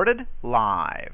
Recorded 0.00 0.26
live. 0.42 1.12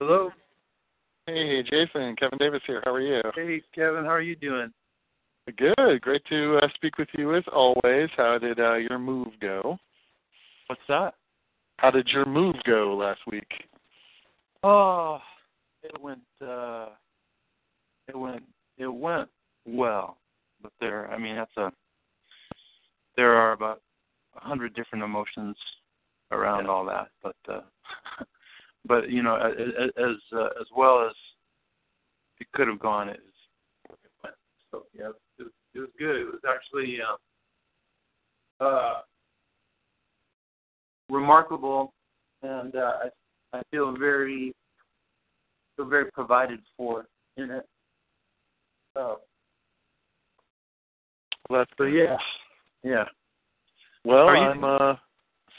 Hello 0.00 0.30
Hey, 1.26 1.62
Jason. 1.62 2.16
Kevin 2.16 2.38
Davis 2.38 2.62
here. 2.66 2.80
How 2.86 2.94
are 2.94 3.02
you? 3.02 3.20
Hey, 3.34 3.60
Kevin. 3.74 4.04
How 4.04 4.12
are 4.12 4.22
you 4.22 4.34
doing? 4.34 4.72
Good. 5.58 6.00
Great 6.00 6.22
to 6.30 6.56
uh, 6.62 6.68
speak 6.74 6.96
with 6.96 7.08
you 7.12 7.36
as 7.36 7.44
always. 7.52 8.08
How 8.16 8.38
did 8.38 8.58
uh, 8.58 8.76
your 8.76 8.98
move 8.98 9.28
go? 9.42 9.78
What's 10.68 10.80
that? 10.88 11.14
How 11.76 11.90
did 11.90 12.08
your 12.08 12.24
move 12.24 12.54
go 12.64 12.96
last 12.96 13.20
week? 13.30 13.48
Oh, 14.62 15.18
it 15.82 16.00
went. 16.00 16.20
uh 16.40 16.86
It 18.08 18.16
went. 18.18 18.42
It 18.78 18.86
went 18.92 19.28
well, 19.66 20.16
but 20.62 20.72
there. 20.80 21.10
I 21.10 21.18
mean, 21.18 21.36
that's 21.36 21.56
a. 21.58 21.70
There 23.16 23.34
are 23.34 23.52
about 23.52 23.82
a 24.36 24.40
hundred 24.40 24.74
different 24.74 25.04
emotions 25.04 25.56
around 26.32 26.64
Yeah. 26.64 26.70
all 26.70 26.86
that, 26.86 27.08
but. 27.22 27.36
uh 27.48 27.60
But 28.86 29.10
you 29.10 29.22
know, 29.22 29.36
as 29.36 29.90
as, 29.96 30.16
uh, 30.32 30.46
as 30.60 30.66
well 30.74 31.06
as 31.06 31.14
it 32.38 32.46
could 32.54 32.68
have 32.68 32.80
gone, 32.80 33.08
it, 33.08 33.20
went. 34.22 34.34
So 34.70 34.84
yeah, 34.96 35.10
it 35.38 35.42
was, 35.42 35.52
it 35.74 35.78
was 35.80 35.90
good. 35.98 36.16
It 36.16 36.24
was 36.26 36.40
actually. 36.48 36.98
Uh, 37.00 37.16
uh, 38.60 39.00
remarkable, 41.08 41.92
and 42.42 42.74
uh, 42.76 42.92
I 43.52 43.58
I 43.58 43.62
feel 43.70 43.96
very 43.96 44.54
feel 45.76 45.86
very 45.86 46.10
provided 46.12 46.60
for 46.76 47.06
in 47.36 47.50
it. 47.50 47.66
Uh, 48.96 49.16
Well, 51.48 51.60
that's 51.60 51.70
so 51.78 51.84
yeah, 51.84 52.16
yeah. 52.84 53.04
Well, 54.04 54.28
I'm 54.28 54.62
uh, 54.62 54.94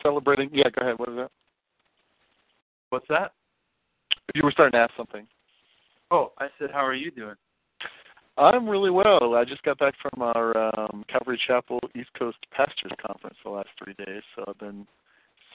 celebrating. 0.02 0.50
Yeah, 0.54 0.70
go 0.70 0.82
ahead. 0.82 1.00
What 1.00 1.10
is 1.10 1.16
that? 1.16 1.32
What's 2.92 3.08
that? 3.08 3.32
You 4.36 4.44
were 4.44 4.52
starting 4.52 4.74
to 4.74 4.80
ask 4.80 4.92
something. 4.98 5.26
Oh, 6.12 6.34
I 6.40 6.48
said, 6.60 6.72
how 6.72 6.86
are 6.86 6.94
you 6.94 7.10
doing? 7.10 7.36
I'm 8.38 8.68
really 8.68 8.90
well. 8.90 9.36
I 9.36 9.46
just 9.46 9.64
got 9.64 9.80
back 9.80 9.94
from 10.02 10.22
our 10.22 10.58
um, 10.58 11.06
Calvary 11.10 11.40
Chapel 11.48 11.80
East 11.96 12.10
Coast 12.20 12.38
Pastors 12.56 12.92
Conference 13.06 13.38
the 13.44 13.50
last 13.50 13.70
three 13.82 13.94
days, 14.06 14.22
so 14.36 14.44
I've 14.46 14.60
been 14.60 14.86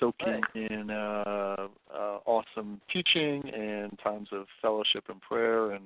soaking 0.00 0.40
in 0.54 0.90
uh, 0.90 1.68
uh, 1.94 2.18
awesome 2.24 2.80
teaching 2.90 3.42
and 3.54 3.98
times 4.02 4.28
of 4.32 4.46
fellowship 4.62 5.04
and 5.08 5.20
prayer 5.20 5.72
and 5.72 5.84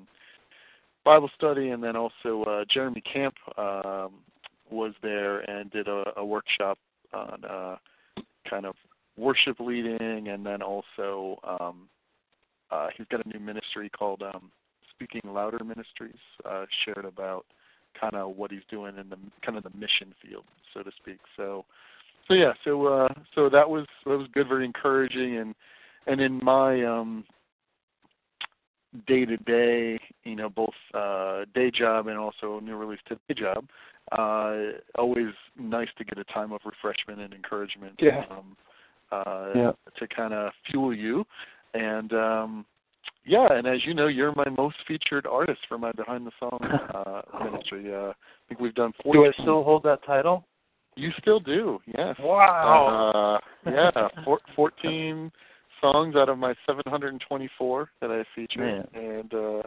Bible 1.05 1.31
study, 1.37 1.71
and 1.71 1.83
then 1.83 1.97
also 1.97 2.45
uh, 2.45 2.65
Jeremy 2.73 3.03
Camp 3.13 3.35
um, 3.59 4.13
was 4.71 4.93
there 5.03 5.41
and 5.51 5.69
did 5.73 5.89
a, 5.89 6.05
a 6.17 6.25
workshop 6.25 6.79
on 7.13 7.45
uh, 7.45 7.77
kind 8.49 8.67
of 8.67 8.75
worship 9.17 9.59
leading, 9.61 10.29
and 10.29 10.45
then 10.45 10.63
also 10.63 11.39
um, 11.45 11.89
uh, 12.71 12.89
he's 12.97 13.07
got 13.11 13.25
a 13.25 13.29
new 13.29 13.41
ministry 13.41 13.91
called 13.91 14.23
um, 14.23 14.51
Speaking 14.91 15.23
Louder 15.25 15.65
Ministries. 15.65 16.21
Uh, 16.45 16.67
shared 16.85 17.05
about 17.05 17.47
kind 17.99 18.15
of 18.15 18.37
what 18.37 18.51
he's 18.51 18.61
doing 18.71 18.97
in 18.97 19.09
the 19.09 19.17
kind 19.45 19.59
of 19.59 19.65
the 19.65 19.71
mission 19.71 20.15
field, 20.23 20.45
so 20.73 20.83
to 20.83 20.91
speak. 20.97 21.19
So, 21.37 21.65
so 22.29 22.35
yeah, 22.35 22.53
so 22.65 22.87
uh, 22.87 23.15
so 23.35 23.49
that 23.49 23.69
was 23.69 23.87
that 24.07 24.17
was 24.17 24.29
good, 24.33 24.49
very 24.49 24.65
encouraging, 24.65 25.39
and 25.39 25.55
and 26.07 26.21
in 26.21 26.43
my 26.43 26.85
um, 26.85 27.25
day 29.07 29.25
to 29.25 29.37
day, 29.39 29.99
you 30.25 30.37
know, 30.37 30.49
both 30.49 30.75
uh, 30.95 31.45
day 31.55 31.71
job 31.71 32.07
and 32.07 32.19
also 32.19 32.61
new 32.61 32.77
release 32.77 33.01
to 33.09 33.15
day 33.29 33.41
job, 33.41 33.67
uh, 34.13 34.79
always 34.97 35.33
nice 35.59 35.89
to 35.99 36.05
get 36.05 36.19
a 36.19 36.25
time 36.25 36.53
of 36.53 36.61
refreshment 36.65 37.21
and 37.21 37.33
encouragement. 37.33 37.95
Yeah. 38.01 38.25
Um, 38.31 38.57
uh, 39.13 39.53
Yeah. 39.55 39.73
to 39.97 40.09
kind 40.09 40.35
of 40.35 40.53
fuel 40.71 40.95
you. 40.95 41.25
And 41.75 42.13
um, 42.13 42.67
yeah, 43.25 43.53
and 43.53 43.67
as 43.67 43.85
you 43.85 43.95
know, 43.95 44.07
you're 44.07 44.35
my 44.35 44.49
most 44.57 44.77
featured 44.87 45.27
artist 45.27 45.61
for 45.69 45.79
my 45.79 45.93
Behind 45.93 46.27
the 46.27 46.33
Song 46.41 46.59
uh, 46.95 47.23
ministry. 47.45 47.95
Uh, 47.95 48.11
I 48.11 48.15
think 48.49 48.61
we've 48.61 48.75
done 48.75 48.93
14. 49.03 49.23
Do 49.23 49.29
I 49.29 49.43
still 49.43 49.63
hold 49.63 49.83
that 49.85 50.05
title? 50.05 50.45
You 50.97 51.11
still 51.21 51.41
do, 51.41 51.79
yes. 51.87 52.17
Wow. 52.19 53.41
Uh, 53.65 53.71
yeah, 53.71 54.09
four, 54.25 54.41
14 54.57 55.31
songs 55.81 56.17
out 56.17 56.29
of 56.29 56.39
my 56.39 56.55
724 56.67 57.91
that 58.01 58.11
I 58.11 58.25
featured, 58.35 58.87
and 58.93 59.33
uh, 59.33 59.63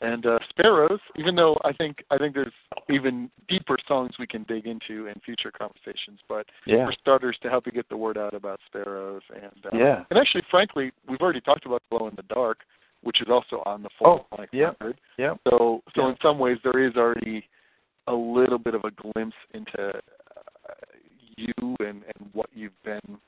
and 0.00 0.26
uh, 0.26 0.38
Sparrows. 0.48 1.00
Even 1.16 1.34
though 1.34 1.56
I 1.64 1.72
think 1.72 2.04
I 2.10 2.18
think 2.18 2.34
there's 2.34 2.52
even 2.90 3.30
deeper 3.48 3.76
songs 3.86 4.12
we 4.18 4.26
can 4.26 4.44
dig 4.44 4.66
into 4.66 5.06
in 5.06 5.14
future 5.24 5.50
conversations, 5.50 6.20
but 6.28 6.46
yeah. 6.66 6.86
for 6.86 6.92
starters, 7.00 7.36
to 7.42 7.50
help 7.50 7.66
you 7.66 7.72
get 7.72 7.88
the 7.88 7.96
word 7.96 8.16
out 8.18 8.34
about 8.34 8.60
Sparrows, 8.66 9.22
and 9.34 9.64
uh, 9.72 9.76
Yeah. 9.76 10.04
and 10.10 10.18
actually, 10.18 10.42
frankly, 10.50 10.92
we've 11.08 11.20
already 11.20 11.40
talked 11.40 11.66
about 11.66 11.82
Glow 11.90 12.08
in 12.08 12.14
the 12.16 12.22
Dark, 12.34 12.58
which 13.02 13.20
is 13.20 13.28
also 13.30 13.62
on 13.66 13.82
the 13.82 13.90
Oh, 14.00 14.24
full 14.28 14.38
length 14.38 14.54
yeah. 14.54 14.66
record. 14.66 15.00
Yeah. 15.18 15.34
So, 15.48 15.82
so 15.94 16.02
Yeah. 16.02 16.08
in 16.10 16.16
some 16.22 16.38
ways, 16.38 16.58
there 16.62 16.78
is 16.84 16.96
already 16.96 17.46
a 18.06 18.14
little 18.14 18.58
bit 18.58 18.74
of 18.74 18.84
a 18.84 18.90
glimpse 18.90 19.36
into 19.52 19.88
uh, 19.88 20.72
you 21.36 21.52
and 21.80 22.02
and 22.04 22.30
what 22.32 22.48
you've 22.54 22.80
been, 22.84 23.18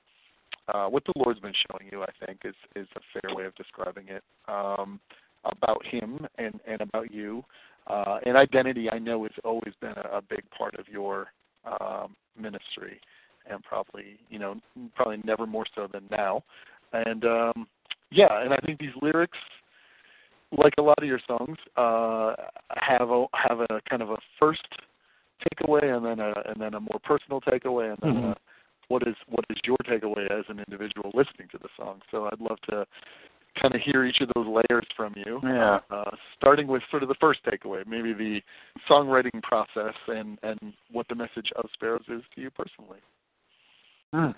uh, 0.73 0.87
what 0.87 1.05
the 1.05 1.13
Lord's 1.17 1.41
been 1.41 1.55
showing 1.71 1.91
you. 1.93 2.03
I 2.03 2.27
think 2.27 2.41
is 2.45 2.55
is 2.77 2.89
a 2.97 3.01
fair 3.13 3.35
way 3.35 3.45
of 3.45 3.55
describing 3.57 4.09
it. 4.09 4.23
Um, 4.49 5.01
about 5.45 5.85
Him 5.85 6.27
and 6.39 6.61
and 6.67 6.81
about 6.81 7.13
you, 7.13 7.45
uh, 7.87 8.19
and 8.25 8.37
identity. 8.37 8.91
I 8.91 8.99
know 8.99 9.23
has 9.25 9.33
always 9.45 9.75
been 9.81 9.95
a, 9.97 10.19
a 10.19 10.23
big 10.23 10.43
part 10.57 10.75
of 10.77 10.89
your 10.89 11.29
um, 11.65 12.17
ministry, 12.39 13.01
and 13.51 13.63
probably 13.63 14.19
you 14.29 14.39
know 14.39 14.57
probably 14.95 15.21
never 15.25 15.47
more 15.47 15.67
so 15.75 15.89
than 15.93 16.05
now. 16.11 16.43
And 16.93 17.25
um, 17.25 17.69
yeah, 18.11 18.43
and 18.43 18.53
I 18.53 18.59
think 18.65 18.79
these 18.79 18.91
lyrics 19.01 19.39
like 20.57 20.75
a 20.79 20.83
lot 20.83 20.99
of 20.99 21.05
your 21.05 21.21
songs, 21.27 21.57
uh, 21.77 22.35
have 22.77 23.11
a 23.11 23.27
have 23.35 23.61
a 23.61 23.81
kind 23.89 24.03
of 24.03 24.11
a 24.11 24.17
first 24.39 24.67
takeaway 25.41 25.97
and 25.97 26.05
then 26.05 26.21
a 26.21 26.33
and 26.47 26.61
then 26.61 26.75
a 26.75 26.81
more 26.81 26.99
personal 27.03 27.41
takeaway 27.41 27.91
and 27.91 27.99
then 28.03 28.23
Mhm. 28.23 28.33
a, 28.33 28.37
what 28.89 29.07
is 29.07 29.15
what 29.27 29.45
is 29.49 29.59
your 29.65 29.79
takeaway 29.79 30.29
as 30.31 30.45
an 30.49 30.59
individual 30.59 31.13
listening 31.15 31.49
to 31.49 31.59
the 31.59 31.69
song. 31.77 32.03
So 32.11 32.27
I'd 32.27 32.41
love 32.41 32.61
to 32.63 32.87
kind 33.61 33.75
of 33.75 33.81
hear 33.81 34.05
each 34.05 34.21
of 34.21 34.29
those 34.35 34.47
layers 34.47 34.87
from 34.97 35.15
you. 35.17 35.41
Yeah. 35.43 35.81
Uh, 35.91 36.11
starting 36.37 36.67
with 36.67 36.83
sort 36.91 37.03
of 37.03 37.09
the 37.09 37.15
first 37.21 37.41
takeaway, 37.45 37.87
maybe 37.87 38.13
the 38.13 38.41
songwriting 38.89 39.43
process 39.43 39.95
and 40.09 40.39
and 40.43 40.59
what 40.91 41.07
the 41.09 41.15
message 41.15 41.51
of 41.57 41.69
Sparrows 41.73 42.05
is 42.09 42.23
to 42.35 42.41
you 42.41 42.51
personally. 42.51 43.01
Mm. 44.15 44.35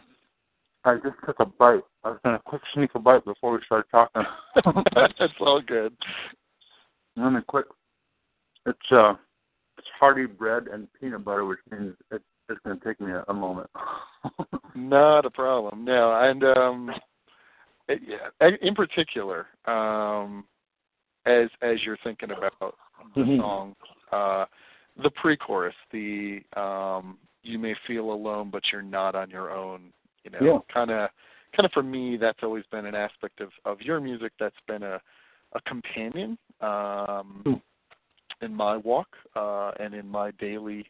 I 0.84 0.94
just 0.96 1.16
took 1.24 1.38
a 1.40 1.46
bite. 1.46 1.84
I 2.04 2.10
was 2.10 2.18
gonna 2.24 2.40
quick 2.44 2.62
sneak 2.74 2.90
a 2.94 2.98
bite 2.98 3.24
before 3.24 3.52
we 3.52 3.60
started 3.64 3.88
talking. 3.90 4.22
That's 4.94 5.32
all 5.40 5.60
good. 5.60 5.94
Let 7.16 7.30
me 7.30 7.40
quick. 7.46 7.66
It's 8.66 8.78
uh, 8.90 9.14
it's 9.78 9.86
hearty 9.98 10.26
bread 10.26 10.64
and 10.72 10.88
peanut 11.00 11.24
butter, 11.24 11.44
which 11.44 11.60
means 11.70 11.94
it, 12.10 12.22
it's 12.48 12.60
gonna 12.64 12.78
take 12.84 13.00
me 13.00 13.12
a, 13.12 13.24
a 13.28 13.34
moment. 13.34 13.70
Not 14.74 15.24
a 15.24 15.30
problem. 15.30 15.84
No, 15.84 16.12
and 16.20 16.44
um, 16.44 16.90
in 17.88 18.74
particular, 18.74 19.46
um, 19.66 20.44
as 21.26 21.48
as 21.60 21.82
you're 21.84 21.98
thinking 22.04 22.30
about 22.30 22.76
the 23.14 23.22
Mhm. 23.22 23.38
song, 23.38 23.76
uh, 24.10 24.46
the 25.02 25.10
pre-chorus, 25.10 25.74
the 25.90 26.42
um, 26.56 27.18
you 27.42 27.58
may 27.58 27.74
feel 27.86 28.12
alone, 28.12 28.50
but 28.50 28.62
you're 28.70 28.82
not 28.82 29.14
on 29.14 29.30
your 29.30 29.50
own. 29.50 29.92
You 30.24 30.30
know, 30.30 30.64
kind 30.72 30.90
of, 30.90 31.10
kind 31.56 31.66
of 31.66 31.72
for 31.72 31.82
me, 31.82 32.16
that's 32.16 32.42
always 32.42 32.64
been 32.70 32.86
an 32.86 32.94
aspect 32.94 33.40
of 33.40 33.50
of 33.64 33.80
your 33.80 34.00
music 34.00 34.32
that's 34.38 34.60
been 34.66 34.82
a 34.82 35.00
a 35.54 35.60
companion 35.62 36.38
um, 36.60 37.42
Hmm. 37.44 37.54
in 38.40 38.54
my 38.54 38.76
walk 38.76 39.08
uh, 39.36 39.72
and 39.78 39.94
in 39.94 40.08
my 40.08 40.30
daily 40.32 40.86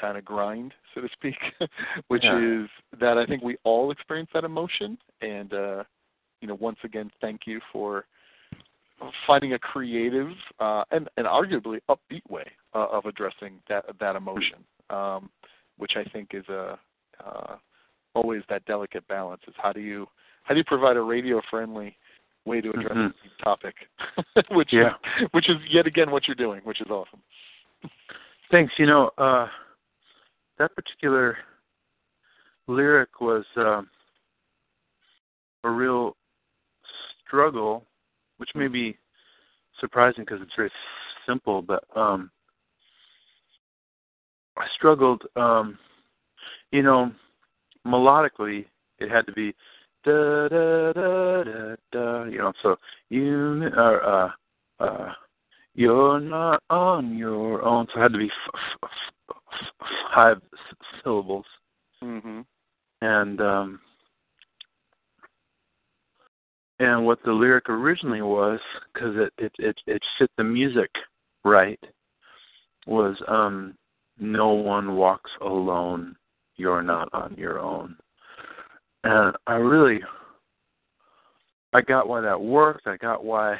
kind 0.00 0.16
of 0.16 0.24
grind, 0.24 0.72
so 0.94 1.00
to 1.00 1.08
speak, 1.12 1.36
which 2.08 2.24
Yeah. 2.24 2.62
is 2.62 2.68
that 3.00 3.18
I 3.18 3.26
think 3.26 3.42
we 3.42 3.56
all 3.64 3.90
experience 3.90 4.30
that 4.34 4.44
emotion. 4.44 4.98
And 5.20 5.52
uh, 5.52 5.84
you 6.40 6.48
know, 6.48 6.56
once 6.60 6.78
again, 6.84 7.10
thank 7.20 7.42
you 7.46 7.60
for 7.72 8.04
finding 9.26 9.54
a 9.54 9.58
creative 9.58 10.28
uh, 10.58 10.84
and, 10.90 11.08
and 11.16 11.26
arguably 11.26 11.80
upbeat 11.88 12.28
way 12.28 12.44
uh, 12.74 12.86
of 12.88 13.06
addressing 13.06 13.58
that 13.68 13.84
that 13.98 14.16
emotion, 14.16 14.58
um, 14.90 15.30
which 15.78 15.92
I 15.96 16.04
think 16.10 16.30
is 16.34 16.46
a 16.48 16.78
uh, 17.24 17.56
always 18.14 18.42
that 18.48 18.64
delicate 18.66 19.06
balance. 19.08 19.42
Is 19.48 19.54
how 19.56 19.72
do 19.72 19.80
you 19.80 20.06
how 20.44 20.54
do 20.54 20.58
you 20.58 20.64
provide 20.64 20.96
a 20.96 21.02
radio 21.02 21.40
friendly 21.50 21.96
way 22.44 22.60
to 22.60 22.70
address 22.70 22.96
Mhm. 22.96 23.12
the 23.22 23.44
topic, 23.44 23.74
which 24.50 24.72
Yeah. 24.72 24.94
is, 25.20 25.28
which 25.32 25.48
is 25.48 25.56
yet 25.68 25.86
again 25.86 26.10
what 26.10 26.26
you're 26.26 26.34
doing, 26.34 26.60
which 26.64 26.80
is 26.80 26.90
awesome. 26.90 27.22
Thanks. 28.50 28.72
You 28.78 28.86
know, 28.86 29.10
uh, 29.18 29.48
that 30.58 30.74
particular 30.74 31.38
lyric 32.66 33.20
was 33.20 33.44
uh, 33.56 33.82
a 35.64 35.70
real 35.70 36.16
struggle, 37.30 37.86
which 38.38 38.50
may 38.56 38.66
be 38.66 38.98
surprising 39.78 40.24
because 40.24 40.42
it's 40.42 40.54
very 40.56 40.70
simple, 41.26 41.62
but 41.62 41.84
um, 41.96 42.28
I 44.56 44.66
struggled. 44.74 45.22
Um, 45.36 45.78
you 46.72 46.82
know, 46.82 47.12
melodically, 47.86 48.64
it 48.98 49.10
had 49.10 49.26
to 49.26 49.32
be 49.32 49.54
da 50.04 50.48
da 50.48 50.92
da 50.92 51.44
da 51.44 51.74
da. 51.92 52.24
You 52.24 52.38
know, 52.38 52.52
so 52.62 52.76
you 53.10 53.70
are 53.76 54.02
uh, 54.02 54.30
uh, 54.80 55.12
you're 55.74 56.18
not 56.20 56.62
on 56.68 57.16
your 57.16 57.62
own. 57.62 57.86
So 57.94 58.00
it 58.00 58.02
had 58.02 58.12
to 58.12 58.18
be 58.18 58.30
f- 58.54 58.60
f- 58.82 58.90
f- 59.52 59.88
five 60.14 60.40
s- 60.52 60.76
syllables. 61.04 61.46
Mhm. 62.02 62.44
And 63.02 63.40
um, 63.40 63.80
and 66.80 67.04
what 67.04 67.22
the 67.24 67.32
lyric 67.32 67.68
originally 67.68 68.22
was, 68.22 68.58
because 68.92 69.14
it, 69.16 69.32
it 69.38 69.52
it 69.58 69.76
it 69.86 70.02
fit 70.18 70.30
the 70.36 70.44
music 70.44 70.90
right, 71.44 71.78
was 72.86 73.16
um, 73.28 73.74
no 74.18 74.48
one 74.48 74.96
walks 74.96 75.30
alone. 75.42 76.16
You're 76.56 76.82
not 76.82 77.08
on 77.12 77.34
your 77.38 77.58
own. 77.58 77.96
And 79.04 79.36
I 79.46 79.54
really, 79.54 80.00
I 81.72 81.82
got 81.82 82.08
why 82.08 82.22
that 82.22 82.40
worked. 82.40 82.86
I 82.86 82.96
got 82.96 83.24
why 83.24 83.56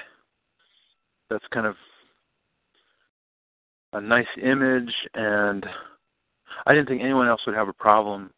that's 1.28 1.44
kind 1.52 1.66
of 1.66 1.76
a 3.92 4.00
nice 4.00 4.26
image, 4.42 4.92
and 5.14 5.64
I 6.66 6.72
didn't 6.72 6.88
think 6.88 7.02
anyone 7.02 7.28
else 7.28 7.40
would 7.46 7.54
have 7.54 7.68
a 7.68 7.74
problem 7.74 8.30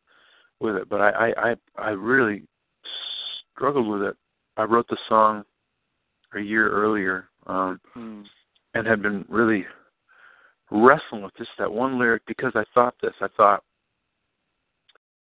with 0.60 0.74
it. 0.74 0.88
But 0.88 1.00
I, 1.00 1.10
I, 1.10 1.50
I, 1.50 1.54
I 1.78 1.90
really 1.90 2.42
struggled 3.54 3.86
with 3.86 4.02
it. 4.02 4.16
I 4.56 4.64
wrote 4.64 4.88
the 4.88 4.98
song 5.08 5.44
a 6.34 6.40
year 6.40 6.68
earlier, 6.70 7.28
um, 7.46 7.80
Mm. 7.94 8.28
and 8.74 8.86
had 8.86 9.02
been 9.02 9.24
really 9.28 9.66
wrestling 10.70 11.22
with 11.22 11.34
just 11.36 11.50
that 11.58 11.70
one 11.70 11.98
lyric 11.98 12.24
because 12.26 12.54
I 12.56 12.64
thought 12.74 12.98
this. 13.00 13.14
I 13.20 13.28
thought, 13.28 13.64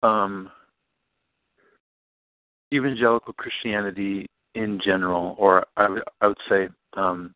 um, 0.03 0.51
evangelical 2.73 3.33
Christianity 3.35 4.27
in 4.55 4.81
general, 4.81 5.35
or 5.39 5.67
I 5.77 5.89
would 5.89 6.03
I 6.21 6.27
would 6.27 6.41
say 6.49 6.69
um, 6.95 7.35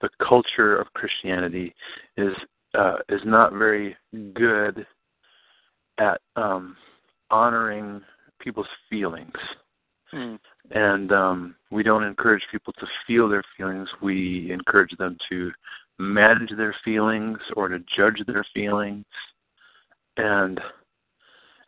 the 0.00 0.10
culture 0.18 0.76
of 0.76 0.92
Christianity 0.94 1.74
is 2.16 2.34
uh, 2.74 2.98
is 3.08 3.20
not 3.24 3.52
very 3.52 3.96
good 4.34 4.86
at 5.98 6.20
um, 6.36 6.76
honoring 7.30 8.02
people's 8.40 8.68
feelings, 8.88 9.36
Mm. 10.14 10.38
and 10.72 11.10
um, 11.10 11.54
we 11.70 11.82
don't 11.82 12.04
encourage 12.04 12.42
people 12.52 12.74
to 12.74 12.86
feel 13.06 13.28
their 13.28 13.42
feelings. 13.56 13.88
We 14.02 14.52
encourage 14.52 14.94
them 14.98 15.16
to 15.30 15.50
manage 15.98 16.50
their 16.56 16.74
feelings 16.84 17.38
or 17.56 17.68
to 17.68 17.78
judge 17.96 18.20
their 18.26 18.44
feelings, 18.52 19.06
and 20.18 20.60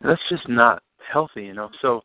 that's 0.01 0.21
just 0.29 0.47
not 0.47 0.83
healthy, 1.11 1.45
you 1.45 1.53
know. 1.53 1.69
So 1.81 2.01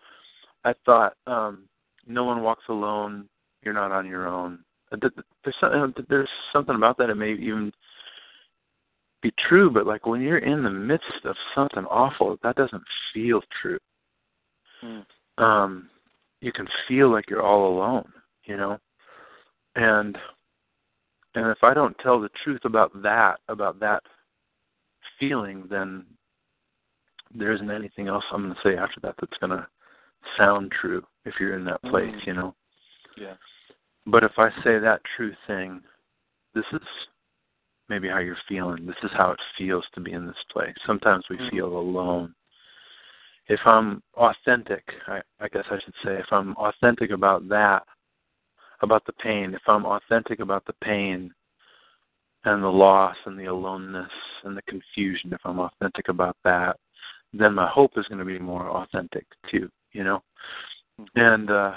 I 0.65 0.75
thought, 0.87 1.15
um, 1.27 1.65
no 2.07 2.25
one 2.25 2.43
walks 2.43 2.65
alone. 2.69 3.29
You're 3.63 3.75
not 3.75 3.93
on 3.93 4.07
your 4.07 4.27
own. 4.27 4.61
Uh, 4.93 4.97
th- 4.97 5.15
th- 5.15 5.27
There's 5.45 5.57
some, 5.61 5.95
there's 6.09 6.29
something 6.53 6.75
about 6.75 6.97
that. 6.99 7.11
It 7.11 7.17
may 7.17 7.33
even 7.33 7.73
be 9.23 9.33
true, 9.49 9.71
but 9.71 9.87
like 9.87 10.07
when 10.07 10.21
you're 10.23 10.39
in 10.39 10.63
the 10.63 10.71
midst 10.71 11.25
of 11.25 11.37
something 11.55 11.85
awful, 11.85 12.39
that 12.43 12.57
doesn't 12.57 12.83
feel 13.13 13.43
true. 13.61 13.79
Mm. 14.83 15.05
Um, 15.39 15.91
you 16.41 16.53
can 16.53 16.67
feel 16.89 17.11
like 17.11 17.29
you're 17.29 17.43
all 17.43 17.69
alone, 17.69 18.11
you 18.45 18.57
know. 18.57 18.79
And 19.77 20.17
and 21.35 21.47
if 21.47 21.59
I 21.63 21.75
don't 21.75 21.97
tell 21.99 22.21
the 22.21 22.31
truth 22.43 22.63
about 22.65 22.91
that, 23.03 23.39
about 23.49 23.79
that 23.81 24.03
feeling, 25.19 25.65
then 25.71 26.05
there 27.33 27.53
isn't 27.53 27.71
anything 27.71 28.09
else 28.09 28.25
I'm 28.33 28.43
going 28.43 28.55
to 28.55 28.61
say 28.65 28.77
after 28.77 28.99
that 29.03 29.15
that's 29.21 29.37
going 29.39 29.51
to 29.57 29.67
sound 30.37 30.73
true 30.73 31.05
if 31.25 31.35
you're 31.39 31.55
in 31.57 31.65
that 31.67 31.81
place, 31.83 32.13
Mm. 32.15 32.27
you 32.27 32.33
know. 32.35 32.55
Yeah. 33.17 33.35
But 34.07 34.25
if 34.25 34.33
I 34.39 34.51
say 34.65 34.79
that 34.81 35.03
true 35.17 35.33
thing, 35.47 35.81
this 36.55 36.65
is 36.73 36.81
maybe 37.89 38.09
how 38.09 38.19
you're 38.19 38.37
feeling. 38.49 38.85
This 38.87 38.97
is 39.05 39.11
how 39.13 39.31
it 39.31 39.39
feels 39.57 39.85
to 39.95 40.01
be 40.01 40.13
in 40.13 40.27
this 40.27 40.43
place. 40.51 40.75
Sometimes 40.85 41.25
we 41.29 41.37
Mhm. 41.37 41.51
feel 41.51 41.67
alone. 41.77 42.35
If 43.51 43.59
I'm 43.65 44.01
authentic, 44.17 44.85
I, 45.09 45.21
I 45.41 45.49
guess 45.49 45.65
I 45.73 45.79
should 45.85 45.95
say, 46.05 46.15
if 46.21 46.27
I'm 46.31 46.55
authentic 46.55 47.11
about 47.11 47.49
that, 47.49 47.83
about 48.81 49.05
the 49.07 49.13
pain, 49.15 49.55
if 49.55 49.63
I'm 49.67 49.85
authentic 49.85 50.39
about 50.39 50.65
the 50.67 50.73
pain 50.85 51.35
and 52.45 52.63
the 52.63 52.69
loss 52.69 53.17
and 53.27 53.37
the 53.37 53.47
aloneness 53.47 54.09
and 54.45 54.57
the 54.57 54.63
confusion, 54.63 55.33
if 55.33 55.41
I'm 55.45 55.59
authentic 55.59 56.09
about 56.11 56.37
that, 56.45 56.77
then 57.33 57.55
my 57.55 57.69
hope 57.69 57.91
is 57.97 58.07
going 58.07 58.21
to 58.21 58.25
be 58.25 58.39
more 58.39 58.71
authentic 58.71 59.27
too, 59.51 59.69
you 59.91 60.05
know? 60.05 60.23
And 61.17 61.51
uh 61.51 61.73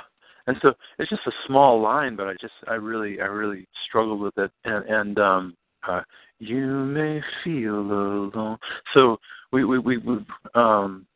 and 0.45 0.57
so 0.61 0.73
it's 0.99 1.09
just 1.09 1.25
a 1.25 1.31
small 1.47 1.81
line, 1.81 2.15
but 2.15 2.27
I 2.27 2.33
just 2.33 2.53
I 2.67 2.73
really 2.75 3.19
I 3.19 3.25
really 3.25 3.67
struggled 3.87 4.19
with 4.19 4.37
it 4.37 4.51
and 4.65 4.85
and 4.85 5.17
um 5.17 5.57
uh 5.87 6.01
you 6.37 6.67
may 6.67 7.19
feel 7.43 7.79
alone. 7.79 8.59
So 8.93 9.17
we 9.51 9.65
we 9.65 9.79
we, 9.79 9.97
we 9.97 10.17
um 10.53 11.07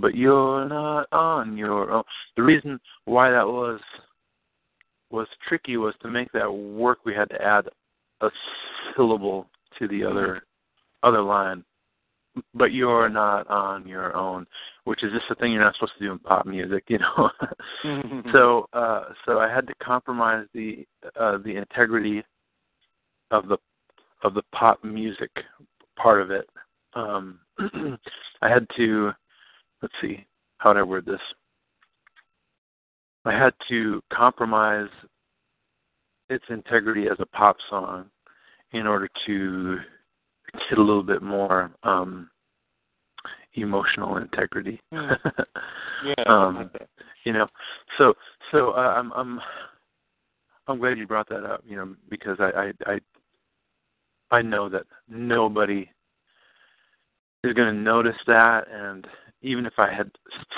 but 0.00 0.14
you're 0.14 0.68
not 0.68 1.06
on 1.12 1.56
your 1.56 1.90
own. 1.90 2.02
The 2.36 2.42
reason 2.42 2.80
why 3.04 3.30
that 3.30 3.46
was 3.46 3.80
was 5.10 5.26
tricky 5.48 5.76
was 5.76 5.94
to 6.02 6.08
make 6.08 6.30
that 6.32 6.50
work 6.50 6.98
we 7.04 7.14
had 7.14 7.28
to 7.30 7.42
add 7.42 7.68
a 8.20 8.28
syllable 8.96 9.48
to 9.78 9.88
the 9.88 10.04
other 10.04 10.42
other 11.02 11.22
line. 11.22 11.64
But 12.54 12.72
you're 12.72 13.08
not 13.08 13.48
on 13.50 13.88
your 13.88 14.16
own, 14.16 14.46
which 14.84 15.02
is 15.02 15.12
just 15.12 15.24
a 15.30 15.34
thing 15.34 15.52
you're 15.52 15.64
not 15.64 15.74
supposed 15.74 15.94
to 15.98 16.04
do 16.04 16.12
in 16.12 16.18
pop 16.20 16.46
music, 16.46 16.84
you 16.88 16.98
know. 16.98 17.30
so 18.32 18.66
uh 18.72 19.06
so 19.26 19.38
I 19.40 19.52
had 19.52 19.66
to 19.66 19.74
compromise 19.82 20.46
the 20.54 20.86
uh 21.18 21.38
the 21.38 21.56
integrity 21.56 22.22
of 23.30 23.48
the 23.48 23.56
of 24.22 24.34
the 24.34 24.42
pop 24.52 24.84
music 24.84 25.30
part 25.96 26.22
of 26.22 26.30
it. 26.30 26.48
Um 26.94 27.40
I 28.42 28.48
had 28.48 28.66
to 28.76 29.12
let's 29.82 29.94
see, 30.00 30.26
how 30.58 30.70
would 30.70 30.78
I 30.78 30.82
word 30.82 31.06
this? 31.06 31.20
I 33.24 33.32
had 33.32 33.54
to 33.68 34.02
compromise 34.12 34.88
its 36.28 36.44
integrity 36.48 37.06
as 37.06 37.18
a 37.18 37.26
pop 37.26 37.56
song 37.68 38.06
in 38.72 38.86
order 38.86 39.08
to 39.26 39.78
get 40.68 40.78
a 40.78 40.82
little 40.82 41.02
bit 41.02 41.22
more 41.22 41.70
um 41.82 42.30
emotional 43.54 44.16
integrity. 44.18 44.80
Hmm. 44.92 45.10
yeah. 46.06 46.24
um, 46.26 46.56
I 46.56 46.60
like 46.62 46.72
that. 46.74 46.88
you 47.24 47.32
know 47.32 47.46
so 47.98 48.14
so 48.50 48.70
uh, 48.70 48.94
i'm 48.96 49.12
i'm 49.12 49.40
i'm 50.66 50.78
glad 50.78 50.98
you 50.98 51.06
brought 51.06 51.28
that 51.28 51.44
up 51.44 51.62
you 51.66 51.76
know 51.76 51.94
because 52.08 52.38
i 52.40 52.72
i 52.86 52.92
i, 52.92 54.36
I 54.38 54.42
know 54.42 54.68
that 54.68 54.84
nobody 55.08 55.90
is 57.44 57.54
going 57.54 57.74
to 57.74 57.80
notice 57.80 58.16
that 58.26 58.66
and 58.70 59.06
even 59.42 59.66
if 59.66 59.74
i 59.78 59.92
had 59.92 60.10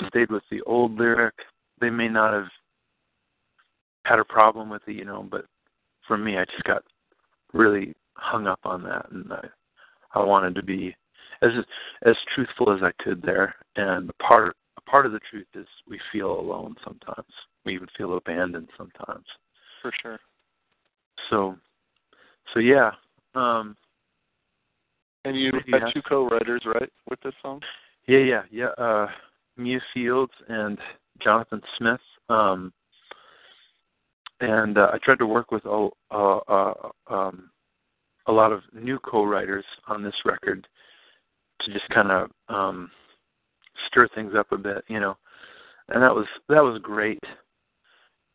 stayed 0.07 0.29
with 0.29 0.43
the 0.51 0.61
old 0.61 0.97
lyric 0.97 1.35
they 1.79 1.89
may 1.89 2.07
not 2.07 2.33
have 2.33 2.47
had 4.05 4.19
a 4.19 4.25
problem 4.25 4.69
with 4.69 4.81
it 4.87 4.95
you 4.95 5.05
know 5.05 5.25
but 5.29 5.45
for 6.07 6.17
me 6.17 6.37
i 6.37 6.45
just 6.45 6.63
got 6.63 6.83
really 7.53 7.93
hung 8.15 8.47
up 8.47 8.59
on 8.63 8.83
that 8.83 9.05
and 9.11 9.31
i 9.31 9.45
i 10.13 10.23
wanted 10.23 10.53
to 10.55 10.63
be 10.63 10.95
as 11.41 11.51
as 12.05 12.15
truthful 12.33 12.73
as 12.73 12.81
i 12.83 12.91
could 13.03 13.21
there 13.21 13.55
and 13.75 14.09
a 14.09 14.23
part 14.23 14.55
a 14.77 14.89
part 14.89 15.05
of 15.05 15.11
the 15.11 15.19
truth 15.29 15.47
is 15.55 15.67
we 15.87 15.99
feel 16.11 16.39
alone 16.39 16.75
sometimes. 16.83 17.27
We 17.65 17.75
even 17.75 17.87
feel 17.97 18.17
abandoned 18.17 18.69
sometimes. 18.77 19.25
For 19.81 19.91
sure. 20.01 20.19
So, 21.29 21.55
so 22.53 22.59
yeah. 22.59 22.91
Um, 23.35 23.75
And 25.25 25.39
you 25.39 25.51
had 25.71 25.93
two 25.93 26.01
co-writers, 26.01 26.63
right, 26.65 26.91
with 27.09 27.19
this 27.21 27.33
song? 27.41 27.61
Yeah, 28.07 28.19
yeah, 28.19 28.41
yeah. 28.51 28.69
Uh, 28.77 29.07
Mia 29.57 29.79
Fieldes 29.95 30.29
and 30.47 30.77
Jonathan 31.21 31.61
Smith. 31.77 32.01
Um, 32.29 32.73
and 34.41 34.77
uh, 34.77 34.89
I 34.93 34.97
tried 34.97 35.19
to 35.19 35.25
work 35.25 35.51
with 35.51 35.65
a, 35.65 35.89
uh, 36.11 36.37
uh, 36.37 36.73
um, 37.07 37.49
a 38.27 38.31
lot 38.31 38.51
of 38.51 38.61
new 38.73 38.99
co-writers 38.99 39.65
on 39.87 40.03
this 40.03 40.15
record 40.25 40.67
to 41.61 41.71
just 41.71 41.87
kind 41.89 42.11
of 42.11 42.29
um, 42.49 42.91
stir 43.87 44.07
things 44.13 44.33
up 44.37 44.51
a 44.51 44.57
bit, 44.57 44.83
you 44.87 44.99
know. 44.99 45.15
And 45.89 46.01
that 46.01 46.13
was 46.13 46.25
that 46.47 46.63
was 46.63 46.79
great. 46.81 47.21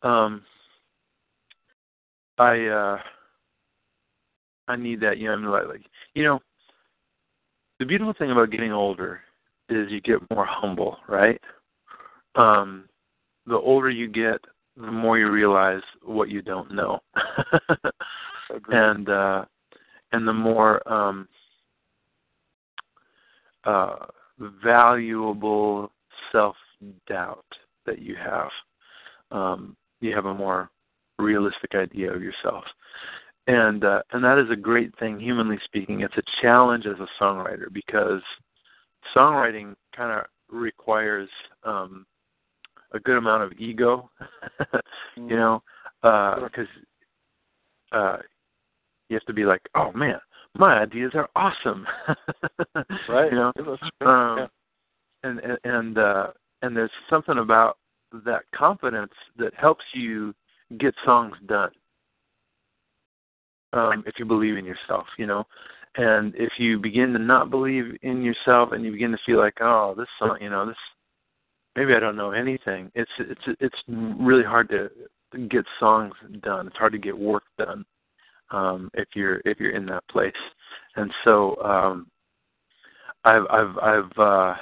Um, 0.03 0.43
I 2.37 2.67
uh, 2.67 2.99
I 4.67 4.75
need 4.75 5.01
that, 5.01 5.17
you 5.17 5.27
know. 5.27 5.33
I 5.33 5.37
mean, 5.37 5.49
like, 5.49 5.67
like 5.67 5.81
you 6.13 6.23
know, 6.23 6.39
the 7.79 7.85
beautiful 7.85 8.13
thing 8.13 8.31
about 8.31 8.51
getting 8.51 8.71
older 8.71 9.21
is 9.69 9.91
you 9.91 10.01
get 10.01 10.19
more 10.29 10.45
humble, 10.45 10.97
right? 11.07 11.39
Um, 12.35 12.87
the 13.45 13.57
older 13.57 13.89
you 13.89 14.07
get, 14.07 14.39
the 14.77 14.91
more 14.91 15.17
you 15.17 15.29
realize 15.29 15.81
what 16.03 16.29
you 16.29 16.41
don't 16.41 16.73
know, 16.73 16.99
and 18.69 19.09
uh, 19.09 19.45
and 20.11 20.27
the 20.27 20.33
more 20.33 20.87
um, 20.91 21.27
uh, 23.65 24.05
valuable 24.63 25.91
self 26.31 26.55
doubt 27.07 27.45
that 27.85 27.99
you 28.01 28.15
have. 28.15 28.49
Um, 29.31 29.75
you 30.01 30.15
have 30.15 30.25
a 30.25 30.33
more 30.33 30.69
realistic 31.17 31.75
idea 31.75 32.11
of 32.13 32.23
yourself, 32.23 32.63
and 33.47 33.83
uh, 33.83 34.01
and 34.11 34.23
that 34.23 34.37
is 34.37 34.49
a 34.51 34.55
great 34.55 34.97
thing, 34.97 35.19
humanly 35.19 35.59
speaking. 35.65 36.01
It's 36.01 36.17
a 36.17 36.41
challenge 36.41 36.85
as 36.85 36.99
a 36.99 37.23
songwriter 37.23 37.71
because 37.71 38.21
songwriting 39.15 39.75
kind 39.95 40.19
of 40.19 40.25
requires 40.49 41.29
um, 41.63 42.05
a 42.93 42.99
good 42.99 43.17
amount 43.17 43.43
of 43.43 43.51
ego, 43.59 44.09
you 45.15 45.35
know, 45.35 45.61
because 46.01 46.67
uh, 47.91 47.95
uh, 47.95 48.17
you 49.09 49.15
have 49.15 49.25
to 49.25 49.33
be 49.33 49.45
like, 49.45 49.61
oh 49.75 49.91
man, 49.93 50.19
my 50.57 50.79
ideas 50.79 51.11
are 51.13 51.29
awesome, 51.35 51.85
right? 53.09 53.31
You 53.31 53.51
know, 53.53 53.77
um, 54.01 54.47
and 55.23 55.39
and 55.39 55.57
and, 55.63 55.97
uh, 55.97 56.27
and 56.61 56.75
there's 56.75 56.91
something 57.09 57.37
about 57.37 57.77
that 58.25 58.43
confidence 58.55 59.13
that 59.37 59.53
helps 59.55 59.83
you 59.93 60.33
get 60.79 60.93
songs 61.05 61.35
done. 61.47 61.71
Um, 63.73 64.03
if 64.07 64.15
you 64.17 64.25
believe 64.25 64.57
in 64.57 64.65
yourself, 64.65 65.05
you 65.17 65.27
know, 65.27 65.45
and 65.95 66.33
if 66.35 66.51
you 66.57 66.79
begin 66.79 67.13
to 67.13 67.19
not 67.19 67.49
believe 67.49 67.97
in 68.03 68.21
yourself 68.21 68.71
and 68.71 68.83
you 68.83 68.91
begin 68.91 69.11
to 69.11 69.17
feel 69.25 69.37
like, 69.37 69.57
oh, 69.61 69.95
this 69.97 70.07
song, 70.19 70.37
you 70.39 70.49
know, 70.49 70.65
this 70.65 70.75
maybe 71.75 71.93
I 71.93 71.99
don't 71.99 72.15
know 72.15 72.31
anything. 72.31 72.91
It's 72.95 73.11
it's 73.19 73.57
it's 73.59 73.75
really 73.87 74.43
hard 74.43 74.69
to 74.69 74.89
get 75.47 75.65
songs 75.79 76.13
done. 76.41 76.67
It's 76.67 76.77
hard 76.77 76.91
to 76.93 76.99
get 76.99 77.17
work 77.17 77.43
done 77.57 77.85
um, 78.51 78.89
if 78.93 79.07
you're 79.15 79.41
if 79.45 79.59
you're 79.59 79.75
in 79.75 79.85
that 79.87 80.07
place. 80.09 80.33
And 80.95 81.11
so 81.23 81.55
um, 81.63 82.07
I've 83.25 83.45
I've 83.49 83.77
I've 83.79 84.17
uh, 84.17 84.55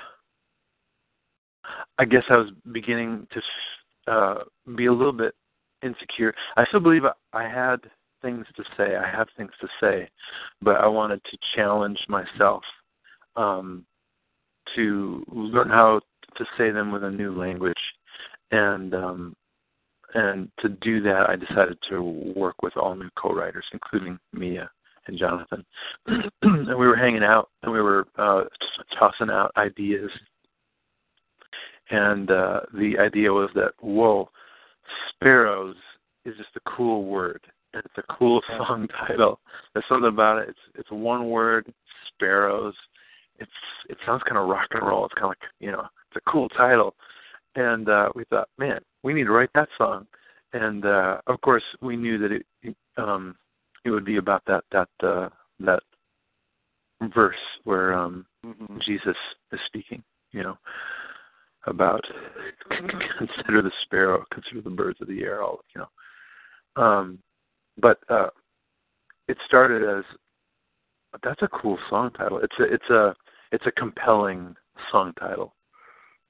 I 1.98 2.06
guess 2.06 2.24
I 2.30 2.38
was 2.38 2.52
beginning 2.72 3.28
to 3.32 4.12
uh, 4.12 4.44
be 4.76 4.86
a 4.86 4.94
little 4.94 5.14
bit 5.14 5.36
insecure. 5.84 6.34
I 6.56 6.66
still 6.66 6.80
believe 6.80 7.04
I 7.34 7.44
had 7.44 7.78
things 8.22 8.46
to 8.56 8.64
say. 8.76 8.96
I 8.96 9.10
have 9.10 9.28
things 9.38 9.52
to 9.62 9.68
say, 9.82 10.10
but 10.62 10.78
I 10.78 10.88
wanted 10.88 11.22
to 11.26 11.38
challenge 11.56 12.00
myself 12.08 12.64
um, 13.36 13.86
to 14.76 15.24
learn 15.30 15.70
how 15.70 16.02
to 16.38 16.46
say 16.58 16.72
them 16.72 16.92
with 16.92 17.04
a 17.04 17.12
new 17.12 17.38
language, 17.38 17.76
and 18.52 18.94
um, 18.94 19.36
and 20.14 20.50
to 20.60 20.70
do 20.70 21.02
that, 21.02 21.30
I 21.30 21.36
decided 21.36 21.78
to 21.90 22.02
work 22.36 22.62
with 22.62 22.78
all 22.78 22.96
new 22.96 23.10
co-writers, 23.18 23.66
including 23.74 24.18
Mia 24.34 24.70
and 25.08 25.18
Jonathan. 25.18 25.66
and 26.08 26.68
we 26.68 26.88
were 26.88 26.96
hanging 26.96 27.24
out, 27.24 27.50
and 27.64 27.72
we 27.72 27.82
were 27.82 28.08
uh, 28.18 28.44
tossing 28.98 29.30
out 29.30 29.52
ideas. 29.58 30.10
And 31.90 32.32
uh, 32.32 32.62
the 32.74 32.98
idea 33.00 33.32
was 33.32 33.50
that, 33.56 33.72
whoa, 33.80 34.30
sparrows 35.10 35.76
is 36.26 36.36
just 36.38 36.50
a 36.56 36.70
cool 36.70 37.06
word. 37.06 37.42
It's 37.74 37.98
a 37.98 38.14
cool 38.14 38.42
song 38.58 38.88
title. 39.08 39.40
There's 39.74 39.86
something 39.90 40.10
about 40.10 40.40
it. 40.40 40.50
It's 40.50 40.60
it's 40.76 40.92
one 40.92 41.30
word, 41.30 41.72
sparrows. 42.08 42.76
It's 43.40 43.52
it 43.90 43.98
sounds 44.06 44.24
kind 44.24 44.38
of 44.38 44.48
rock 44.48 44.68
and 44.72 44.86
roll. 44.86 45.06
It's 45.06 45.14
kind 45.14 45.26
of 45.26 45.30
like 45.30 45.52
you 45.60 45.72
know, 45.72 45.88
it's 46.10 46.24
a 46.26 46.32
cool 46.32 46.50
title. 46.50 46.96
And 47.56 47.90
uh, 47.90 48.10
we 48.16 48.24
thought, 48.26 48.50
man, 48.58 48.80
we 49.04 49.14
need 49.14 49.24
to 49.24 49.32
write 49.32 49.50
that 49.56 49.70
song. 49.78 50.06
And 50.54 50.86
uh, 50.86 51.20
of 51.28 51.42
course, 51.42 51.64
we 51.82 51.96
knew 51.96 52.18
that 52.20 52.32
it 52.32 52.76
um, 52.98 53.36
it 53.86 53.92
would 53.92 54.06
be 54.06 54.18
about 54.18 54.44
that 54.48 54.64
that 54.72 54.90
uh, 55.04 55.30
that 55.60 55.84
verse 57.14 57.36
where 57.64 57.94
um, 57.94 58.26
mm-hmm. 58.46 58.78
Jesus 58.86 59.16
is 59.52 59.60
speaking. 59.66 60.04
You 60.32 60.44
know, 60.44 60.58
about 61.66 62.04
consider 63.18 63.62
the 63.62 63.72
sparrow, 63.84 64.24
consider 64.32 64.62
the 64.62 64.70
birds 64.70 65.00
of 65.02 65.08
the 65.08 65.22
air. 65.22 65.42
All 65.42 65.60
you 65.76 65.82
know. 65.82 66.82
Um, 66.82 67.20
but 67.80 68.00
uh, 68.10 68.30
it 69.28 69.38
started 69.46 69.84
as 69.84 70.04
that's 71.24 71.42
a 71.42 71.48
cool 71.48 71.78
song 71.90 72.12
title. 72.12 72.40
It's 72.40 72.56
a 72.60 72.64
it's 72.64 72.90
a 72.90 73.16
it's 73.52 73.66
a 73.66 73.72
compelling 73.72 74.56
song 74.92 75.14
title. 75.20 75.54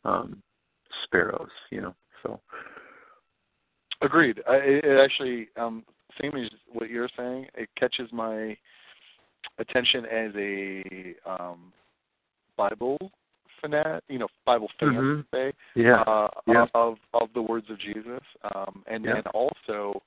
Um, 0.05 0.41
sparrows, 1.03 1.49
you 1.71 1.81
know. 1.81 1.95
So 2.23 2.39
agreed. 4.01 4.41
I, 4.47 4.55
it 4.55 4.99
actually 5.03 5.49
um, 5.57 5.83
same 6.21 6.35
as 6.35 6.49
what 6.71 6.89
you're 6.89 7.09
saying. 7.17 7.47
It 7.55 7.69
catches 7.77 8.11
my 8.11 8.55
attention 9.59 10.05
as 10.05 10.31
a 10.35 11.15
um, 11.25 11.73
Bible 12.55 12.97
fanat, 13.63 14.01
you 14.07 14.19
know, 14.19 14.27
Bible 14.45 14.69
fan, 14.79 14.89
mm-hmm. 14.89 15.21
say, 15.35 15.53
yeah. 15.75 16.01
Uh, 16.01 16.29
yeah. 16.47 16.65
of 16.73 16.97
of 17.13 17.29
the 17.33 17.41
words 17.41 17.67
of 17.69 17.79
Jesus, 17.79 18.21
um, 18.55 18.83
and 18.87 19.03
yeah. 19.03 19.15
then 19.15 19.23
also 19.33 20.01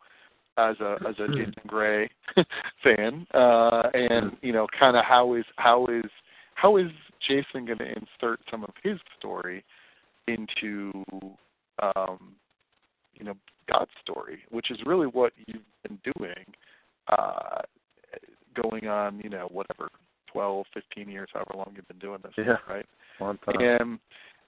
as 0.57 0.77
a 0.81 0.97
as 1.09 1.15
a 1.19 1.27
Hmm. 1.27 1.35
Jason 1.37 1.63
Gray 1.67 2.09
fan, 2.83 3.27
uh, 3.35 3.91
and 3.95 4.37
you 4.43 4.53
know, 4.53 4.67
kind 4.79 4.97
of 4.97 5.05
how 5.05 5.35
is 5.35 5.45
how 5.57 5.87
is 5.87 6.11
how 6.55 6.77
is 6.77 6.91
Jason 7.27 7.67
going 7.67 7.79
to 7.79 7.89
insert 7.89 8.41
some 8.51 8.65
of 8.65 8.71
his 8.83 8.99
story 9.19 9.65
into 10.29 10.93
um, 11.83 12.35
you 13.15 13.25
know 13.25 13.35
God's 13.71 13.91
story, 14.03 14.41
which 14.51 14.71
is 14.71 14.79
really 14.85 15.07
what 15.07 15.33
you've 15.47 15.63
been 15.87 15.99
doing, 16.17 16.45
uh, 17.09 17.63
going 18.61 18.89
on 18.89 19.21
you 19.21 19.31
know 19.31 19.49
whatever 19.51 19.89
12, 20.33 20.67
15 20.75 21.09
years, 21.09 21.29
however 21.33 21.53
long 21.57 21.73
you've 21.75 21.89
been 21.89 21.99
doing 21.99 22.21
this, 22.23 22.33
Yeah. 22.39 22.57
right? 22.69 22.87
Long 23.21 23.39
time. 23.39 23.61
And 23.61 23.99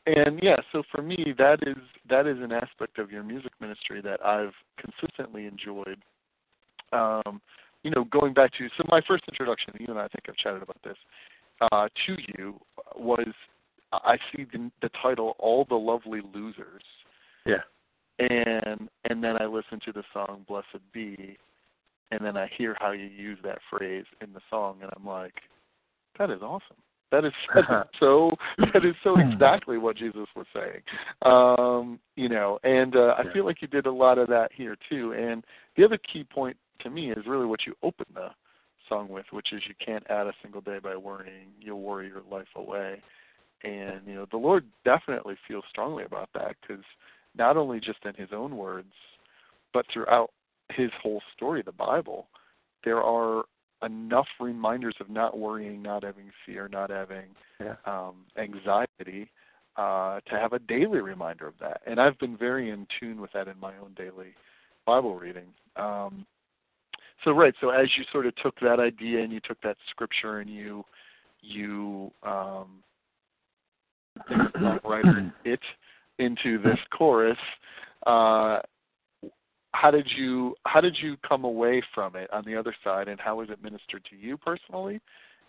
and 0.07 0.41
yeah, 0.43 0.57
so 0.73 0.83
for 0.91 1.03
me, 1.03 1.35
that 1.38 1.61
is 1.62 1.77
that 2.09 2.27
is 2.27 2.38
an 2.41 2.53
aspect 2.53 2.99
of 2.99 3.11
your 3.11 3.23
music 3.23 3.53
ministry 3.61 4.01
that 4.03 4.25
I've 4.25 4.55
consistently 4.79 5.47
enjoyed. 5.47 5.99
Um, 6.93 7.41
you 7.83 7.91
know, 7.91 8.05
going 8.05 8.35
back 8.35 8.53
to 8.59 8.69
so 8.77 8.85
my 8.88 9.01
first 9.07 9.25
introduction, 9.29 9.75
you 9.79 9.87
and 9.88 9.99
I, 9.99 10.09
think 10.09 10.25
I've 10.29 10.37
chatted 10.37 10.62
about 10.62 10.83
this 10.85 10.97
uh, 11.61 11.88
to 12.07 12.17
you 12.37 12.61
was 12.97 13.29
I 13.93 14.17
see 14.35 14.45
the, 14.53 14.71
the 14.81 14.91
title 15.01 15.37
"All 15.38 15.67
the 15.69 15.77
Lovely 15.77 16.21
Losers," 16.35 16.83
Yeah. 17.47 17.62
and 18.19 18.88
and 19.09 19.23
then 19.23 19.41
I 19.41 19.47
listen 19.47 19.81
to 19.85 19.93
the 19.93 20.05
song 20.12 20.45
"Blessed 20.49 20.83
Be," 20.93 21.37
and 22.11 22.25
then 22.25 22.37
I 22.37 22.49
hear 22.57 22.77
how 22.81 22.93
you 22.93 23.05
use 23.07 23.38
that 23.45 23.59
phrase 23.71 24.07
in 24.21 24.33
the 24.33 24.41
song, 24.51 24.79
and 24.83 24.91
I'm 24.97 25.07
like, 25.07 25.35
that 26.19 26.31
is 26.31 26.43
awesome. 26.43 26.77
That 27.12 27.27
is, 27.27 27.33
that 27.55 27.61
is 27.61 27.87
so 28.01 28.31
that 28.72 28.85
is 28.87 28.94
so 29.05 29.16
exactly 29.18 29.77
what 29.77 29.96
Jesus 29.98 30.27
was 30.35 30.46
saying. 30.55 30.81
Um, 31.20 32.01
you 32.16 32.31
know, 32.31 32.59
and 32.64 32.96
uh, 32.96 33.14
I 33.18 33.31
feel 33.35 33.44
like 33.44 33.61
you 33.61 33.68
did 33.68 33.85
a 33.85 33.92
lot 33.92 34.16
of 34.16 34.29
that 34.29 34.51
here 34.53 34.77
too. 34.88 35.12
And 35.12 35.44
the 35.77 35.85
other 35.85 35.98
key 35.98 36.25
point 36.25 36.57
to 36.81 36.88
me 36.88 37.12
is 37.12 37.27
really 37.27 37.44
what 37.44 37.66
you 37.66 37.75
open 37.83 38.07
the 38.14 38.29
song 38.88 39.11
with, 39.11 39.27
which 39.31 39.53
is 39.53 39.61
you 39.68 39.75
can't 39.85 40.05
add 40.09 40.27
a 40.27 40.33
single 40.42 40.62
day 40.62 40.79
by 40.83 40.96
worrying. 40.96 41.48
You'll 41.61 41.83
worry 41.83 42.09
your 42.09 42.22
life 42.31 42.48
away. 42.57 43.03
And 43.62 44.01
you 44.07 44.14
know, 44.14 44.27
the 44.31 44.38
Lord 44.38 44.64
definitely 44.87 45.37
feels 45.46 45.64
strongly 45.68 46.05
about 46.05 46.31
that 46.33 46.57
because 46.62 46.85
not 47.37 47.59
only 47.59 47.79
just 47.79 48.05
in 48.07 48.14
His 48.14 48.31
own 48.33 48.57
words, 48.57 48.92
but 49.75 49.85
throughout 49.92 50.31
His 50.70 50.90
whole 51.03 51.20
story, 51.37 51.62
the 51.62 51.72
Bible, 51.72 52.29
there 52.85 53.03
are 53.03 53.44
enough 53.85 54.29
reminders 54.40 54.95
of 55.01 55.11
not 55.11 55.38
worrying, 55.38 55.83
not 55.83 56.03
having 56.05 56.31
fear, 56.47 56.68
not 56.68 56.90
having 56.90 57.35
Yeah. 57.61 57.77
um, 57.85 58.27
anxiety 58.37 59.31
uh, 59.77 60.21
to 60.21 60.38
have 60.38 60.53
a 60.53 60.59
daily 60.59 61.01
reminder 61.01 61.47
of 61.47 61.55
that. 61.59 61.81
And 61.87 62.01
I've 62.01 62.18
been 62.18 62.37
very 62.37 62.71
in 62.71 62.87
tune 63.01 63.21
with 63.21 63.33
that 63.33 63.49
in 63.49 63.59
my 63.59 63.77
own 63.79 63.95
daily 63.95 64.35
Bible 64.85 65.16
reading. 65.16 65.55
Um, 65.77 66.27
so 67.25 67.31
right, 67.33 67.55
so 67.61 67.71
as 67.71 67.88
you 67.97 68.05
sort 68.12 68.27
of 68.27 68.35
took 68.37 68.59
that 68.61 68.81
idea 68.81 69.23
and 69.23 69.33
you 69.33 69.40
took 69.40 69.61
that 69.62 69.77
scripture 69.90 70.40
and 70.40 70.51
you 70.51 70.85
you 71.40 72.11
um, 72.23 72.83
writer 74.85 75.33
it 75.45 75.61
into 76.18 76.59
this 76.62 76.79
chorus, 76.97 77.38
uh, 78.07 78.61
how 79.72 79.90
did 79.90 80.08
you 80.16 80.54
how 80.64 80.80
did 80.80 80.96
you 81.00 81.16
come 81.26 81.44
away 81.44 81.82
from 81.94 82.16
it 82.16 82.32
on 82.32 82.44
the 82.44 82.56
other 82.56 82.74
side, 82.85 83.08
and 83.08 83.20
how 83.20 83.37
was 83.37 83.50
it 83.50 83.62
ministered 83.62 84.04
to 84.11 84.16
you 84.16 84.37
personally, 84.37 85.00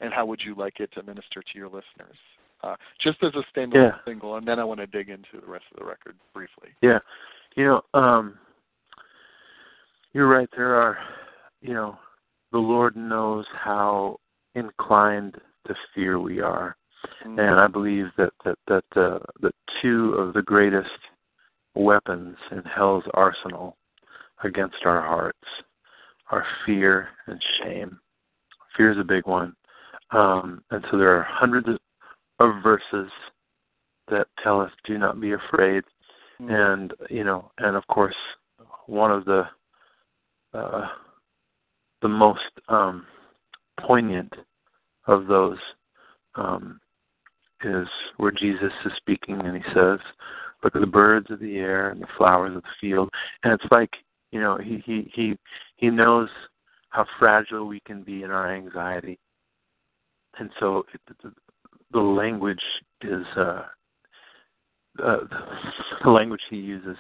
and 0.02 0.14
how 0.14 0.26
would 0.26 0.42
you 0.44 0.56
like 0.56 0.80
it 0.80 0.92
to 0.94 1.04
minister 1.04 1.42
to 1.42 1.58
your 1.58 1.68
listeners? 1.68 2.18
Uh, 2.64 2.76
just 3.02 3.22
as 3.24 3.34
a 3.36 3.44
standalone 3.54 3.74
Yeah. 3.74 3.98
single, 4.06 4.38
and 4.38 4.48
then 4.48 4.58
I 4.58 4.64
want 4.64 4.80
to 4.80 4.88
dig 4.88 5.10
into 5.10 5.42
the 5.42 5.46
rest 5.46 5.66
of 5.72 5.80
the 5.80 5.86
record 5.86 6.16
briefly. 6.34 6.70
Yeah. 6.82 7.00
You 7.56 7.66
know, 7.66 8.00
um 8.00 8.40
you're 10.14 10.30
right, 10.30 10.50
there 10.56 10.76
are 10.76 10.98
you 11.62 11.74
know, 11.74 11.98
the 12.52 12.60
Lord 12.60 12.96
knows 12.96 13.46
how 13.54 14.20
inclined 14.56 15.40
to 15.68 15.76
fear 15.96 16.20
we 16.20 16.42
are. 16.42 16.76
Mm-hmm. 17.26 17.40
And 17.40 17.60
I 17.60 17.68
believe 17.68 18.08
that 18.18 18.32
that 18.46 18.58
that 18.68 18.86
uh, 18.96 19.20
that 19.42 19.56
two 19.82 20.14
of 20.14 20.34
the 20.34 20.42
greatest 20.42 20.90
weapons 21.76 22.38
in 22.52 22.64
hell's 22.64 23.04
arsenal 23.14 23.78
against 24.44 24.86
our 24.86 25.02
hearts 25.02 25.38
are 26.32 26.46
fear 26.66 27.10
and 27.28 27.42
shame. 27.62 28.00
Fear 28.76 28.92
is 28.94 28.98
a 28.98 29.04
big 29.04 29.26
one, 29.28 29.56
um, 30.12 30.64
and 30.72 30.84
so 30.90 30.98
there 30.98 31.16
are 31.16 31.28
hundreds 31.30 31.68
of, 31.68 31.80
verses 32.62 33.10
that 34.10 34.28
tell 34.44 34.60
us 34.60 34.72
do 34.86 34.98
not 34.98 35.22
be 35.22 35.32
afraid 35.32 35.84
Mm. 36.42 36.74
and 36.74 36.94
you 37.10 37.24
know 37.24 37.52
and 37.60 37.76
of 37.76 37.86
course 37.88 38.16
one 38.88 39.12
of 39.12 39.26
the 39.26 39.44
uh 40.54 40.88
the 42.02 42.08
most 42.08 42.42
um 42.70 43.06
poignant 43.80 44.34
of 45.08 45.28
those 45.28 45.58
um 46.36 46.80
is 47.64 47.88
where 48.18 48.32
Jesus 48.32 48.72
is 48.86 48.92
speaking 48.98 49.40
and 49.40 49.56
he 49.56 49.64
says 49.74 50.00
look 50.64 50.76
at 50.76 50.82
the 50.82 50.88
birds 50.88 51.30
of 51.30 51.40
the 51.40 51.58
air 51.58 51.90
and 51.90 52.02
the 52.02 52.08
flowers 52.18 52.56
of 52.56 52.64
the 52.64 52.70
field 52.82 53.10
and 53.44 53.54
it's 53.54 53.72
like 53.72 53.92
you 54.34 54.42
know 54.42 54.58
he 54.58 54.82
he 54.86 55.12
he 55.14 55.38
he 55.78 55.90
knows 55.90 56.30
how 56.90 57.06
fragile 57.20 57.68
we 57.68 57.80
can 57.82 58.04
be 58.04 58.24
in 58.24 58.32
our 58.32 58.54
anxiety 58.54 59.18
and 60.40 60.50
so 60.60 60.84
it, 60.94 61.02
the, 61.24 61.32
the 61.92 62.00
language 62.00 62.62
is 63.02 63.26
uh 63.38 63.64
uh, 65.04 65.18
the 66.04 66.10
language 66.10 66.42
he 66.50 66.58
uses 66.58 66.98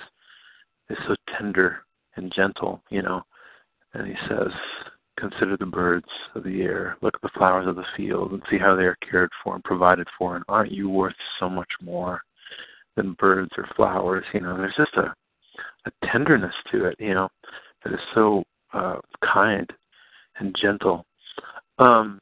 is 0.89 0.97
so 1.07 1.15
tender 1.37 1.83
and 2.15 2.33
gentle, 2.33 2.81
you 2.89 3.01
know. 3.01 3.21
And 3.93 4.07
he 4.07 4.15
says, 4.27 4.51
Consider 5.19 5.57
the 5.57 5.67
birds 5.67 6.07
of 6.33 6.43
the 6.43 6.63
air, 6.63 6.97
look 7.01 7.13
at 7.13 7.21
the 7.21 7.37
flowers 7.37 7.67
of 7.67 7.75
the 7.75 7.85
field, 7.95 8.31
and 8.31 8.41
see 8.49 8.57
how 8.57 8.75
they 8.75 8.83
are 8.83 8.97
cared 9.09 9.29
for 9.43 9.53
and 9.53 9.63
provided 9.63 10.07
for. 10.17 10.35
And 10.35 10.43
aren't 10.47 10.71
you 10.71 10.89
worth 10.89 11.15
so 11.39 11.47
much 11.47 11.69
more 11.83 12.21
than 12.95 13.13
birds 13.19 13.51
or 13.55 13.69
flowers? 13.75 14.25
You 14.33 14.41
know, 14.41 14.57
there's 14.57 14.75
just 14.75 14.95
a, 14.95 15.13
a 15.85 16.07
tenderness 16.07 16.53
to 16.71 16.85
it, 16.85 16.95
you 16.99 17.13
know, 17.13 17.29
that 17.83 17.93
is 17.93 17.99
so 18.13 18.43
uh, 18.73 18.97
kind 19.23 19.69
and 20.39 20.55
gentle. 20.59 21.05
Um, 21.79 22.19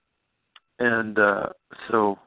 and 0.79 1.19
uh, 1.19 1.47
so 1.89 2.17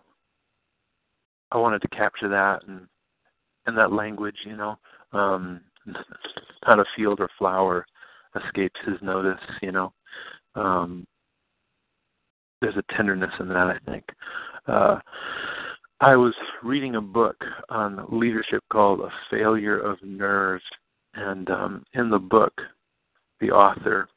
I 1.51 1.59
wanted 1.59 1.83
to 1.83 1.88
capture 1.88 2.29
that 2.29 2.61
and 2.66 2.87
and 3.66 3.79
that 3.79 3.92
language, 3.92 4.37
you 4.44 4.57
know, 4.57 4.79
um, 5.12 5.61
not 6.66 6.79
a 6.79 6.85
field 6.97 7.20
or 7.20 7.31
flower 7.38 7.87
escapes 8.37 8.79
his 8.87 8.97
notice, 9.01 9.40
you 9.62 9.73
know. 9.73 9.92
Um, 10.55 11.07
there's 12.61 12.77
a 12.77 12.94
tenderness 12.94 13.33
in 13.40 13.49
that, 13.49 13.68
I 13.68 13.79
think. 13.90 14.05
Uh, 14.66 14.99
I 16.01 16.16
was 16.16 16.35
reading 16.62 16.97
a 16.97 17.01
book 17.01 17.37
on 17.68 18.05
leadership 18.11 18.62
called 18.70 19.01
A 19.01 19.09
Failure 19.31 19.79
of 19.79 19.99
Nerves, 20.03 20.64
and 21.14 21.50
um, 21.50 21.85
in 21.94 22.11
the 22.11 22.18
book, 22.18 22.53
the 23.40 23.50
author, 23.50 24.09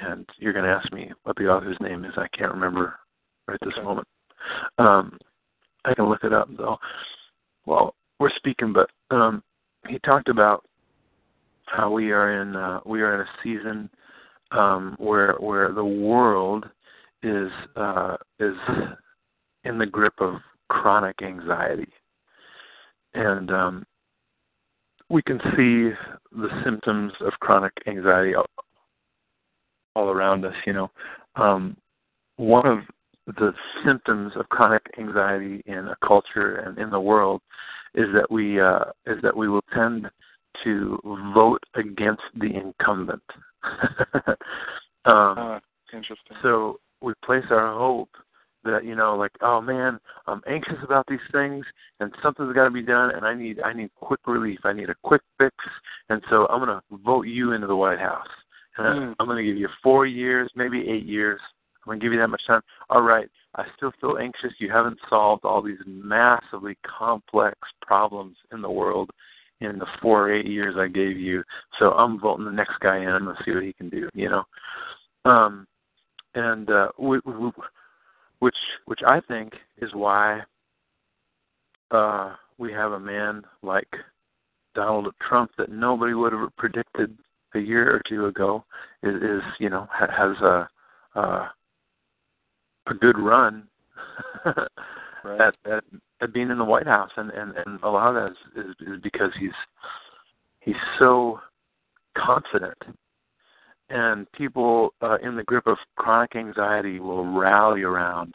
and 0.00 0.26
you're 0.38 0.52
going 0.52 0.64
to 0.64 0.70
ask 0.70 0.92
me 0.92 1.12
what 1.24 1.36
the 1.36 1.48
author's 1.48 1.76
name 1.80 2.04
is, 2.04 2.12
I 2.16 2.28
can't 2.36 2.52
remember 2.52 2.94
right 3.46 3.58
this 3.60 3.74
Okay. 3.76 3.84
moment. 3.84 4.08
Um, 4.78 5.18
I 5.84 5.94
can 5.94 6.08
look 6.08 6.24
it 6.24 6.32
up 6.32 6.48
though. 6.56 6.78
Well, 7.66 7.94
we're 8.18 8.30
speaking, 8.36 8.72
but 8.72 8.90
um, 9.14 9.42
he 9.88 9.98
talked 10.00 10.28
about 10.28 10.64
how 11.66 11.90
we 11.90 12.12
are 12.12 12.40
in 12.40 12.56
uh, 12.56 12.80
we 12.86 13.02
are 13.02 13.14
in 13.14 13.20
a 13.20 13.30
season 13.42 13.90
um, 14.50 14.96
where 14.98 15.34
where 15.40 15.72
the 15.72 15.84
world 15.84 16.66
is 17.22 17.50
uh, 17.76 18.16
is 18.38 18.54
in 19.64 19.78
the 19.78 19.86
grip 19.86 20.14
of 20.20 20.34
chronic 20.68 21.20
anxiety, 21.22 21.92
and 23.14 23.50
um, 23.50 23.86
we 25.10 25.22
can 25.22 25.38
see 25.56 25.90
the 26.32 26.48
symptoms 26.64 27.12
of 27.20 27.32
chronic 27.40 27.72
anxiety 27.86 28.34
all, 28.34 28.46
all 29.96 30.08
around 30.10 30.44
us. 30.44 30.54
You 30.66 30.72
know, 30.74 30.90
um, 31.36 31.76
one 32.36 32.66
of 32.66 32.78
the 33.26 33.52
symptoms 33.84 34.32
of 34.36 34.48
chronic 34.48 34.82
anxiety 34.98 35.62
in 35.66 35.88
a 35.88 35.96
culture 36.06 36.56
and 36.56 36.78
in 36.78 36.90
the 36.90 37.00
world 37.00 37.42
is 37.94 38.06
that 38.14 38.30
we 38.30 38.60
uh, 38.60 38.84
is 39.06 39.20
that 39.22 39.36
we 39.36 39.48
will 39.48 39.64
tend 39.74 40.08
to 40.64 40.98
vote 41.34 41.62
against 41.74 42.22
the 42.36 42.54
incumbent. 42.54 43.22
um, 44.24 44.34
Ah, 45.04 45.60
interesting. 45.92 46.36
so 46.42 46.78
we 47.00 47.12
place 47.24 47.44
our 47.50 47.76
hope 47.76 48.10
that 48.70 48.84
you 48.84 48.94
know, 48.94 49.16
like, 49.16 49.32
oh 49.40 49.60
man, 49.60 49.98
I'm 50.26 50.42
anxious 50.46 50.78
about 50.82 51.06
these 51.08 51.18
things, 51.32 51.64
and 52.00 52.12
something's 52.22 52.54
got 52.54 52.64
to 52.64 52.70
be 52.70 52.82
done, 52.82 53.10
and 53.14 53.24
I 53.26 53.34
need 53.34 53.60
I 53.60 53.72
need 53.72 53.90
quick 54.00 54.20
relief. 54.26 54.60
I 54.64 54.72
need 54.72 54.90
a 54.90 54.94
quick 55.02 55.22
fix, 55.38 55.54
and 56.08 56.22
so 56.30 56.46
I'm 56.46 56.64
going 56.64 56.78
to 56.78 56.82
vote 57.04 57.26
you 57.26 57.52
into 57.52 57.66
the 57.66 57.76
White 57.76 57.98
House. 58.00 58.28
And 58.78 59.00
Mm. 59.00 59.14
I'm 59.18 59.26
going 59.26 59.44
to 59.44 59.50
give 59.50 59.56
you 59.56 59.68
four 59.82 60.06
years, 60.06 60.48
maybe 60.54 60.88
eight 60.88 61.04
years. 61.04 61.40
I'm 61.82 61.90
going 61.90 61.98
to 62.00 62.04
give 62.04 62.12
you 62.12 62.20
that 62.20 62.28
much 62.28 62.46
time. 62.46 62.60
All 62.90 63.02
right, 63.02 63.28
I 63.56 63.64
still 63.76 63.92
feel 64.00 64.18
anxious. 64.18 64.52
You 64.58 64.70
haven't 64.70 64.98
solved 65.08 65.44
all 65.44 65.60
these 65.62 65.78
massively 65.84 66.76
complex 66.86 67.58
problems 67.82 68.36
in 68.52 68.62
the 68.62 68.70
world 68.70 69.10
in 69.60 69.78
the 69.78 69.86
four 70.00 70.28
or 70.28 70.32
eight 70.32 70.46
years 70.46 70.76
I 70.78 70.86
gave 70.86 71.18
you. 71.18 71.42
So 71.78 71.90
I'm 71.92 72.20
voting 72.20 72.44
the 72.44 72.52
next 72.52 72.78
guy 72.80 72.98
in. 72.98 73.08
I'm 73.08 73.24
going 73.24 73.36
to 73.36 73.42
see 73.44 73.52
what 73.52 73.64
he 73.64 73.72
can 73.72 73.88
do. 73.88 74.08
You 74.14 74.30
know, 74.30 74.44
um, 75.24 75.66
and 76.34 76.70
uh, 76.70 76.88
we, 76.98 77.18
we, 77.24 77.50
which 78.40 78.56
which 78.86 79.00
I 79.06 79.20
think 79.20 79.54
is 79.80 79.90
why 79.94 80.42
uh, 81.90 82.34
we 82.58 82.72
have 82.72 82.92
a 82.92 83.00
man 83.00 83.42
like 83.62 83.88
Donald 84.74 85.12
Trump 85.26 85.50
that 85.58 85.70
nobody 85.70 86.14
would 86.14 86.32
have 86.32 86.54
predicted 86.56 87.16
a 87.54 87.58
year 87.58 87.90
or 87.90 88.02
two 88.08 88.26
ago 88.26 88.64
is, 89.02 89.14
is 89.16 89.42
you 89.58 89.70
know 89.70 89.88
ha- 89.90 90.12
has 90.16 90.36
a 90.42 90.68
uh, 91.18 91.48
a 92.86 92.94
good 92.94 93.18
run 93.18 93.66
Right. 95.24 95.40
at, 95.40 95.54
at 95.70 95.84
at 96.20 96.32
being 96.32 96.50
in 96.50 96.58
the 96.58 96.64
White 96.64 96.86
House, 96.86 97.10
and 97.16 97.30
and 97.30 97.52
and 97.66 97.80
a 97.82 97.88
lot 97.88 98.08
of 98.08 98.14
that 98.14 98.30
is 98.60 98.64
is, 98.66 98.88
is 98.94 99.00
because 99.02 99.32
he's 99.38 99.50
he's 100.60 100.76
so 100.98 101.40
confident, 102.16 102.78
and 103.90 104.30
people 104.32 104.94
uh, 105.02 105.16
in 105.22 105.36
the 105.36 105.44
grip 105.44 105.66
of 105.66 105.78
chronic 105.96 106.36
anxiety 106.36 107.00
will 107.00 107.24
rally 107.24 107.82
around 107.82 108.34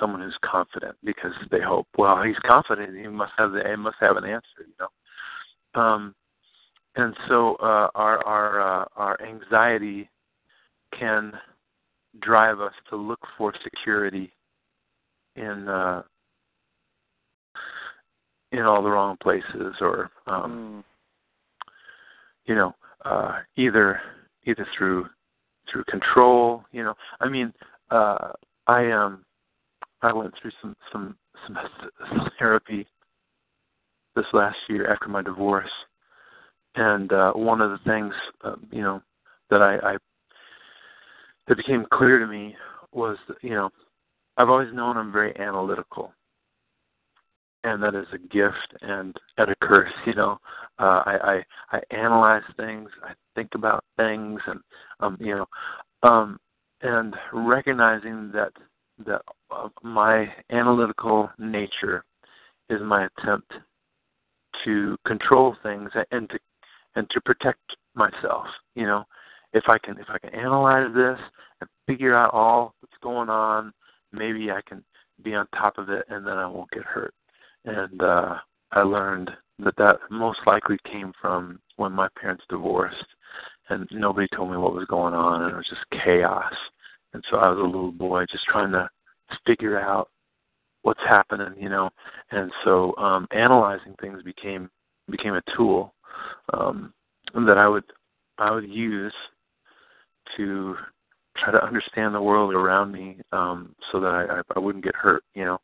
someone 0.00 0.20
who's 0.20 0.38
confident 0.44 0.96
because 1.04 1.32
they 1.50 1.60
hope, 1.60 1.86
well, 1.98 2.22
he's 2.22 2.38
confident, 2.46 2.96
he 2.96 3.08
must 3.08 3.32
have 3.36 3.52
the 3.52 3.62
he 3.68 3.76
must 3.76 3.96
have 4.00 4.16
an 4.16 4.24
answer, 4.24 4.46
you 4.60 4.74
know. 4.80 5.80
Um, 5.80 6.14
and 6.96 7.14
so 7.28 7.56
uh, 7.56 7.88
our 7.94 8.24
our 8.26 8.60
uh, 8.82 8.84
our 8.96 9.22
anxiety 9.22 10.08
can 10.98 11.32
drive 12.20 12.60
us 12.60 12.74
to 12.90 12.96
look 12.96 13.20
for 13.38 13.54
security 13.62 14.30
in 15.36 15.68
uh, 15.68 16.02
in 18.52 18.60
all 18.60 18.82
the 18.82 18.90
wrong 18.90 19.16
places, 19.22 19.76
or 19.80 20.10
um, 20.26 20.52
Mm. 20.52 20.84
you 22.44 22.54
know, 22.54 22.74
uh, 23.04 23.38
either 23.56 24.00
either 24.46 24.66
through 24.76 25.06
through 25.70 25.84
control. 25.84 26.64
You 26.72 26.84
know, 26.84 26.94
I 27.20 27.28
mean, 27.28 27.52
uh, 27.90 28.32
I 28.66 28.90
um 28.90 29.24
I 30.02 30.12
went 30.12 30.34
through 30.40 30.52
some 30.60 30.76
some 30.92 31.16
some, 31.46 31.58
therapy 32.38 32.86
this 34.14 34.26
last 34.32 34.56
year 34.68 34.92
after 34.92 35.08
my 35.08 35.22
divorce, 35.22 35.70
and 36.76 37.12
uh, 37.12 37.32
one 37.32 37.60
of 37.60 37.70
the 37.70 37.78
things 37.84 38.14
uh, 38.44 38.56
you 38.70 38.82
know 38.82 39.02
that 39.50 39.62
I, 39.62 39.92
I 39.92 39.96
that 41.48 41.56
became 41.56 41.86
clear 41.92 42.18
to 42.18 42.26
me 42.26 42.54
was 42.92 43.16
that, 43.28 43.36
you 43.42 43.50
know 43.50 43.70
I've 44.36 44.48
always 44.48 44.72
known 44.72 44.96
I'm 44.96 45.12
very 45.12 45.36
analytical, 45.38 46.12
and 47.64 47.82
that 47.82 47.94
is 47.94 48.06
a 48.12 48.18
gift 48.18 48.74
and 48.80 49.16
and 49.38 49.50
a 49.50 49.54
curse. 49.62 49.92
You 50.06 50.14
know, 50.14 50.38
uh, 50.82 51.02
I, 51.06 51.42
I 51.72 51.76
I 51.76 51.96
analyze 51.96 52.42
things, 52.56 52.90
I 53.04 53.12
think 53.36 53.50
about 53.54 53.84
things, 53.96 54.40
and 54.46 54.60
um, 55.00 55.16
you 55.20 55.34
know, 55.36 55.46
um, 56.02 56.38
and 56.82 57.14
recognizing 57.32 58.32
that 58.32 58.52
that 59.06 59.22
uh, 59.50 59.68
my 59.82 60.26
analytical 60.50 61.30
nature 61.38 62.04
is 62.68 62.80
my 62.82 63.06
attempt 63.16 63.52
to 64.64 64.96
control 65.06 65.54
things 65.62 65.90
and 66.10 66.28
to 66.30 66.38
and 66.96 67.08
to 67.10 67.20
protect 67.20 67.60
myself. 67.94 68.46
You 68.74 68.86
know, 68.86 69.04
if 69.52 69.64
I 69.68 69.78
can 69.78 69.98
if 69.98 70.06
I 70.08 70.18
can 70.18 70.34
analyze 70.34 70.92
this 70.94 71.18
and 71.60 71.70
figure 71.86 72.16
out 72.16 72.34
all 72.34 72.74
that's 72.80 72.92
going 73.02 73.28
on, 73.28 73.72
maybe 74.12 74.50
I 74.50 74.60
can 74.66 74.82
be 75.22 75.34
on 75.34 75.46
top 75.54 75.78
of 75.78 75.90
it 75.90 76.04
and 76.08 76.26
then 76.26 76.38
I 76.38 76.46
won't 76.46 76.70
get 76.70 76.82
hurt. 76.82 77.14
And 77.64 78.02
uh 78.02 78.34
I 78.72 78.82
learned 78.82 79.30
that 79.64 79.76
that 79.76 79.98
most 80.10 80.40
likely 80.46 80.76
came 80.90 81.12
from 81.20 81.60
when 81.76 81.92
my 81.92 82.08
parents 82.20 82.44
divorced 82.48 83.04
and 83.68 83.88
nobody 83.92 84.26
told 84.34 84.50
me 84.50 84.56
what 84.56 84.74
was 84.74 84.86
going 84.88 85.14
on 85.14 85.42
and 85.42 85.52
it 85.52 85.56
was 85.56 85.68
just 85.68 86.04
chaos. 86.04 86.52
And 87.14 87.22
so 87.30 87.36
I 87.38 87.48
was 87.48 87.58
a 87.58 87.62
little 87.62 87.92
boy 87.92 88.24
just 88.30 88.44
trying 88.44 88.72
to 88.72 88.88
figure 89.46 89.78
out 89.78 90.08
what's 90.82 91.00
happening, 91.08 91.54
you 91.58 91.68
know. 91.68 91.90
And 92.30 92.50
so 92.64 92.94
um 92.96 93.26
analyzing 93.30 93.94
things 94.00 94.22
became 94.22 94.70
became 95.10 95.34
a 95.34 95.42
tool 95.56 95.94
um 96.52 96.92
that 97.34 97.58
I 97.58 97.68
would 97.68 97.84
I 98.38 98.50
would 98.50 98.68
use 98.68 99.14
to 100.36 100.76
try 101.36 101.50
to 101.50 101.64
understand 101.64 102.14
the 102.14 102.22
world 102.22 102.54
around 102.54 102.92
me 102.92 103.18
um 103.32 103.74
so 103.90 104.00
that 104.00 104.08
I, 104.08 104.38
I, 104.38 104.42
I 104.56 104.58
wouldn't 104.58 104.84
get 104.84 104.94
hurt, 104.94 105.24
you 105.34 105.44
know. 105.44 105.60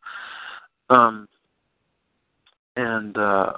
Um 0.90 1.28
and 2.78 3.18
uh, 3.18 3.52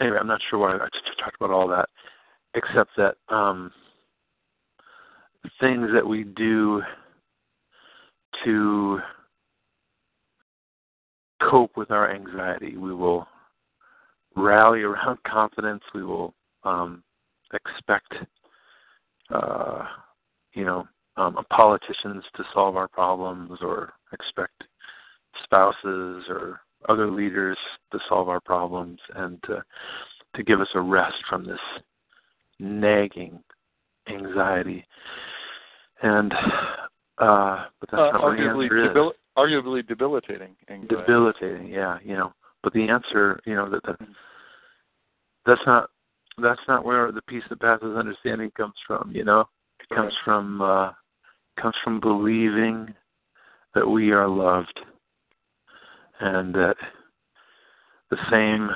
anyway, 0.00 0.18
I'm 0.20 0.26
not 0.26 0.40
sure 0.48 0.58
why 0.58 0.74
I 0.74 0.88
talked 1.22 1.36
about 1.40 1.50
all 1.50 1.68
that, 1.68 1.88
except 2.54 2.90
that 2.96 3.16
um, 3.28 3.70
things 5.60 5.88
that 5.92 6.06
we 6.06 6.24
do 6.24 6.82
to 8.44 9.00
cope 11.42 11.76
with 11.76 11.90
our 11.90 12.12
anxiety. 12.12 12.76
We 12.76 12.94
will 12.94 13.26
rally 14.36 14.82
around 14.82 15.18
confidence. 15.26 15.82
We 15.94 16.04
will 16.04 16.34
um, 16.64 17.02
expect, 17.52 18.14
uh, 19.32 19.84
you 20.54 20.64
know, 20.64 20.86
um, 21.16 21.38
politicians 21.50 22.24
to 22.36 22.44
solve 22.54 22.76
our 22.76 22.88
problems, 22.88 23.58
or 23.60 23.92
expect 24.12 24.64
spouses 25.44 26.24
or 26.28 26.60
other 26.88 27.10
leaders 27.10 27.58
to 27.92 27.98
solve 28.08 28.28
our 28.28 28.40
problems, 28.40 28.98
and 29.14 29.42
to 29.44 29.62
to 30.36 30.42
give 30.42 30.60
us 30.60 30.68
a 30.74 30.80
rest 30.80 31.16
from 31.28 31.44
this 31.44 31.58
nagging 32.58 33.42
anxiety. 34.08 34.84
And 36.02 36.32
uh, 37.18 37.64
but 37.80 37.90
that's 37.90 38.00
uh, 38.00 38.12
not 38.12 38.22
arguably 38.22 38.68
the 38.68 38.76
answer 38.76 38.88
debil- 38.88 39.10
is. 39.10 39.16
Arguably 39.38 39.86
debilitating. 39.86 40.56
Anxiety. 40.68 40.94
Debilitating, 40.94 41.68
yeah. 41.68 41.98
You 42.04 42.16
know, 42.16 42.32
but 42.62 42.72
the 42.72 42.88
answer, 42.88 43.40
you 43.46 43.54
know, 43.54 43.70
that, 43.70 43.82
that 43.84 43.96
that's 45.46 45.60
not 45.66 45.90
that's 46.42 46.60
not 46.68 46.84
where 46.84 47.12
the 47.12 47.22
peace 47.22 47.44
that 47.48 47.60
passes 47.60 47.96
understanding 47.96 48.50
comes 48.56 48.74
from. 48.86 49.10
You 49.14 49.24
know, 49.24 49.44
it 49.80 49.94
comes 49.94 50.12
right. 50.12 50.24
from 50.24 50.62
uh, 50.62 50.90
comes 51.60 51.74
from 51.84 52.00
believing 52.00 52.94
that 53.74 53.86
we 53.86 54.10
are 54.10 54.28
loved 54.28 54.80
and 56.20 56.54
that 56.54 56.76
the 58.10 58.18
same 58.30 58.70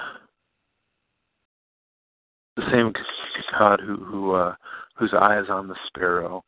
the 2.57 2.71
same 2.71 2.93
God 3.59 3.81
who 3.81 3.97
who 3.97 4.33
uh, 4.33 4.55
whose 4.97 5.13
eye 5.13 5.39
is 5.39 5.49
on 5.51 5.69
the 5.69 5.77
sparrow, 5.87 6.45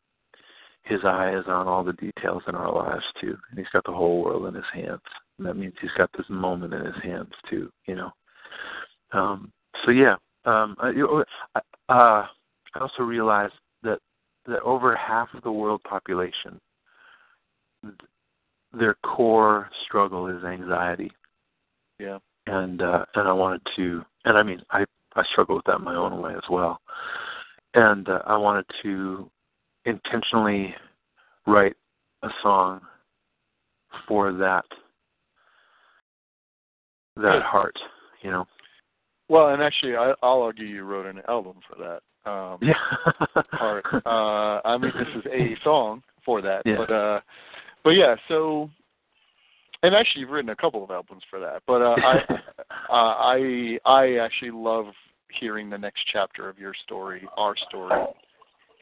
his 0.83 1.01
eye 1.03 1.35
is 1.37 1.45
on 1.47 1.67
all 1.67 1.83
the 1.83 1.93
details 1.93 2.43
in 2.47 2.55
our 2.55 2.73
lives 2.73 3.03
too, 3.19 3.37
and 3.49 3.59
he's 3.59 3.67
got 3.73 3.83
the 3.85 3.91
whole 3.91 4.23
world 4.23 4.47
in 4.47 4.55
his 4.55 4.63
hands. 4.73 5.01
And 5.37 5.47
that 5.47 5.55
means 5.55 5.73
he's 5.81 5.91
got 5.97 6.09
this 6.17 6.25
moment 6.29 6.73
in 6.73 6.85
his 6.85 7.03
hands 7.03 7.31
too, 7.49 7.71
you 7.85 7.95
know. 7.95 8.11
Um, 9.11 9.51
so 9.85 9.91
yeah, 9.91 10.15
um, 10.45 10.75
I, 10.79 10.89
uh, 11.55 11.61
I 11.89 12.79
also 12.79 13.03
realized 13.03 13.53
that 13.83 13.99
that 14.45 14.61
over 14.61 14.95
half 14.95 15.27
of 15.33 15.43
the 15.43 15.51
world 15.51 15.81
population, 15.83 16.59
their 18.77 18.95
core 19.03 19.69
struggle 19.85 20.27
is 20.27 20.43
anxiety. 20.43 21.11
Yeah. 21.99 22.19
And 22.45 22.81
uh, 22.81 23.05
and 23.15 23.27
I 23.27 23.33
wanted 23.33 23.61
to, 23.75 24.03
and 24.25 24.37
I 24.37 24.43
mean, 24.43 24.61
I 24.71 24.85
I 25.15 25.23
struggle 25.31 25.55
with 25.55 25.65
that 25.65 25.79
my 25.79 25.95
own 25.95 26.21
way 26.21 26.33
as 26.33 26.49
well. 26.49 26.79
And 27.73 28.07
uh, 28.07 28.21
I 28.25 28.37
wanted 28.37 28.65
to 28.83 29.29
intentionally 29.85 30.73
write 31.45 31.75
a 32.23 32.29
song 32.41 32.81
for 34.07 34.31
that 34.33 34.65
that 37.17 37.41
heart, 37.41 37.77
you 38.21 38.31
know. 38.31 38.45
Well, 39.29 39.49
and 39.49 39.61
actually, 39.61 39.95
I, 39.95 40.13
I'll 40.23 40.41
argue 40.41 40.65
you 40.65 40.83
wrote 40.83 41.05
an 41.05 41.21
album 41.27 41.57
for 41.67 41.75
that. 41.83 42.01
Um, 42.29 42.59
yeah. 42.61 43.41
part. 43.57 43.85
Uh, 44.05 44.61
I 44.65 44.77
mean, 44.77 44.91
this 44.97 45.07
is 45.15 45.25
a 45.31 45.55
song 45.63 46.03
for 46.25 46.41
that, 46.41 46.61
yeah. 46.65 46.75
but 46.77 46.91
uh, 46.91 47.19
but 47.87 47.95
yeah. 47.95 48.15
So, 48.27 48.69
and 49.81 49.95
actually, 49.95 50.21
you've 50.21 50.29
written 50.29 50.49
a 50.49 50.55
couple 50.55 50.83
of 50.83 50.91
albums 50.91 51.23
for 51.29 51.39
that. 51.39 51.63
But 51.65 51.81
uh, 51.81 51.95
I, 51.97 52.13
uh, 52.89 52.93
I, 52.93 53.79
I 53.85 54.17
actually 54.17 54.51
love 54.51 54.87
hearing 55.39 55.69
the 55.69 55.77
next 55.77 56.01
chapter 56.11 56.49
of 56.49 56.57
your 56.59 56.73
story, 56.83 57.25
our 57.37 57.55
story, 57.69 58.05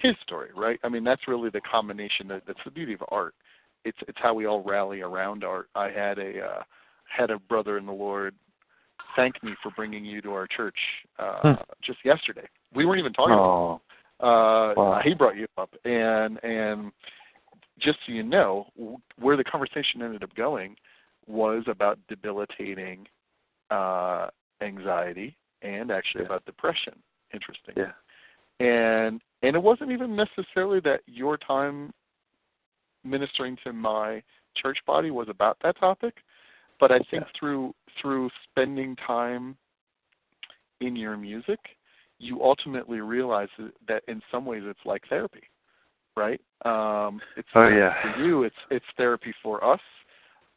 his 0.02 0.16
story, 0.24 0.50
right? 0.56 0.80
I 0.84 0.90
mean, 0.90 1.04
that's 1.04 1.28
really 1.28 1.52
the 1.52 1.62
combination. 1.62 2.28
That, 2.30 2.42
that's 2.48 2.60
the 2.66 2.72
beauty 2.72 2.94
of 2.94 3.04
art. 3.10 3.36
It's 3.84 3.98
it's 4.08 4.18
how 4.20 4.34
we 4.34 4.48
all 4.48 4.64
rally 4.64 5.02
around 5.02 5.44
art. 5.44 5.70
I 5.76 5.92
had 5.92 6.18
a 6.18 6.42
uh, 6.42 6.64
had 7.16 7.30
a 7.30 7.38
brother 7.38 7.78
in 7.78 7.86
the 7.86 7.94
Lord 7.94 8.34
thank 9.16 9.42
me 9.44 9.54
for 9.62 9.72
bringing 9.76 10.04
you 10.04 10.20
to 10.22 10.34
our 10.34 10.48
church 10.48 10.78
uh, 11.20 11.40
hmm. 11.42 11.54
just 11.84 12.00
yesterday. 12.04 12.48
We 12.74 12.86
weren't 12.86 13.00
even 13.00 13.14
talking. 13.14 13.36
Oh. 13.36 13.80
About 14.20 14.72
uh, 14.72 14.74
wow. 14.78 15.02
He 15.04 15.14
brought 15.14 15.36
you 15.36 15.46
up, 15.58 15.70
and 15.84 16.44
and 16.44 16.92
just 17.80 18.00
so 18.06 18.12
you 18.12 18.24
know, 18.24 18.68
where 19.20 19.38
the 19.38 19.44
conversation 19.44 20.02
ended 20.02 20.24
up 20.24 20.34
going 20.36 20.76
was 21.28 21.64
about 21.68 22.00
debilitating 22.08 23.08
uh, 23.72 24.28
anxiety 24.62 25.36
and 25.62 25.92
actually 25.92 26.22
yeah. 26.22 26.28
about 26.28 26.46
depression. 26.46 26.94
Interesting. 27.34 27.76
Yeah. 27.78 27.92
And 28.60 29.22
and 29.42 29.56
it 29.56 29.62
wasn't 29.62 29.92
even 29.92 30.16
necessarily 30.16 30.80
that 30.82 31.02
your 31.06 31.38
time 31.38 31.92
ministering 33.04 33.58
to 33.64 33.74
my 33.74 34.24
church 34.56 34.78
body 34.88 35.12
was 35.12 35.28
about 35.30 35.58
that 35.64 35.78
topic, 35.78 36.16
but 36.80 36.92
I 36.92 36.98
think 36.98 37.24
yeah. 37.24 37.40
through 37.40 37.74
through 38.02 38.30
spending 38.50 38.96
time 38.96 39.58
in 40.82 40.96
your 40.96 41.18
music, 41.18 41.60
you 42.20 42.44
ultimately 42.44 43.02
realize 43.02 43.50
that 43.88 44.04
in 44.08 44.22
some 44.32 44.46
ways 44.46 44.64
it's 44.66 44.80
like 44.86 45.04
therapy, 45.10 45.44
right? 46.16 46.42
Um, 46.64 47.22
it's 47.38 47.48
oh 47.56 47.68
yeah. 47.68 47.94
for 48.02 48.24
you. 48.24 48.44
It's 48.44 48.56
it's 48.72 48.86
therapy 48.98 49.34
for 49.44 49.64
us, 49.64 49.80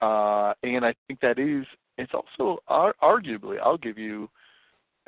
uh, 0.01 0.55
and 0.63 0.85
I 0.85 0.95
think 1.07 1.21
that 1.21 1.39
is. 1.39 1.67
It's 2.01 2.13
also 2.15 2.63
arguably, 2.69 3.57
I'll 3.61 3.77
give 3.77 3.99
you 3.99 4.29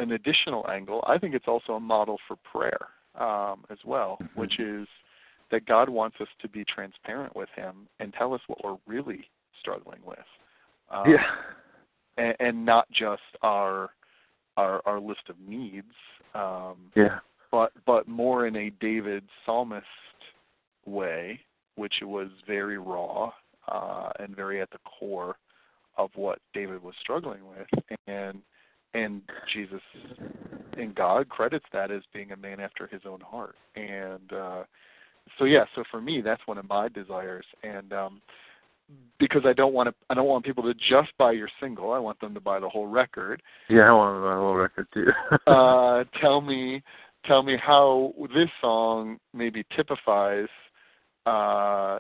an 0.01 0.13
additional 0.13 0.69
angle. 0.69 1.05
I 1.07 1.19
think 1.19 1.35
it's 1.35 1.47
also 1.47 1.75
a 1.75 1.81
model 1.81 2.19
for 2.27 2.37
prayer 2.37 2.89
um, 3.15 3.65
as 3.71 3.79
well, 3.85 4.19
mm-hmm. 4.21 4.41
which 4.41 4.59
is 4.59 4.89
that 5.53 5.67
God 5.67 5.89
wants 5.89 6.17
us 6.21 6.27
to 6.43 6.49
be 6.49 6.65
transparent 6.65 7.37
with 7.37 7.49
Him 7.55 7.87
and 8.01 8.13
tell 8.13 8.35
us 8.35 8.41
what 8.49 8.65
we're 8.65 8.79
really 8.87 9.25
struggling 9.61 10.01
with. 10.05 10.19
Um, 10.91 11.05
yeah. 11.09 11.25
And, 12.17 12.35
and 12.41 12.67
not 12.67 12.91
just 12.91 13.23
our 13.43 13.91
our 14.57 14.83
our 14.87 15.01
list 15.01 15.23
of 15.29 15.37
needs. 15.47 15.93
Um, 16.35 16.77
yeah. 16.97 17.19
But 17.51 17.73
but 17.87 18.09
more 18.09 18.47
in 18.47 18.57
a 18.57 18.71
David 18.81 19.25
psalmist 19.45 19.87
way, 20.87 21.41
which 21.77 21.95
was 22.03 22.29
very 22.47 22.79
raw 22.79 23.31
uh, 23.69 24.11
and 24.19 24.35
very 24.35 24.61
at 24.61 24.71
the 24.71 24.79
core 24.99 25.37
of 25.97 26.11
what 26.15 26.39
David 26.55 26.83
was 26.83 26.95
struggling 27.01 27.41
with, 27.47 27.99
and 28.07 28.43
and 28.95 29.23
Jesus 29.53 29.81
and 30.77 30.95
God 30.95 31.29
credits 31.29 31.65
that 31.73 31.91
as 31.91 32.03
being 32.13 32.33
a 32.33 32.37
man 32.37 32.61
after 32.61 32.87
his 32.87 33.03
own 33.07 33.21
heart. 33.21 33.57
And 33.77 34.33
uh 34.33 34.65
so 35.39 35.45
yeah, 35.45 35.65
so 35.75 35.85
for 35.91 36.01
me 36.01 36.21
that's 36.21 36.43
one 36.47 36.59
of 36.59 36.69
my 36.69 36.89
desires 36.89 37.47
and 37.63 37.93
um 37.93 38.23
because 39.21 39.43
I 39.45 39.53
don't 39.53 39.73
want 39.73 39.89
to 39.89 39.95
I 40.09 40.15
don't 40.15 40.27
want 40.27 40.45
people 40.45 40.65
to 40.65 40.75
just 40.75 41.17
buy 41.19 41.33
your 41.33 41.49
single. 41.61 41.93
I 41.93 41.99
want 41.99 42.19
them 42.21 42.35
to 42.35 42.41
buy 42.41 42.59
the 42.59 42.69
whole 42.69 42.89
record. 42.89 43.43
Yeah, 43.69 43.83
I 43.83 43.93
want 43.93 44.15
them 44.15 44.23
to 44.23 44.29
buy 44.29 44.35
the 44.35 44.41
whole 44.41 44.55
record 44.57 44.89
too. 44.93 45.07
uh 45.47 46.05
tell 46.21 46.41
me 46.41 46.83
tell 47.27 47.43
me 47.43 47.57
how 47.57 48.13
this 48.35 48.49
song 48.61 49.19
maybe 49.33 49.65
typifies 49.77 50.49
uh 51.27 51.99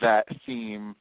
that 0.00 0.24
theme 0.44 0.94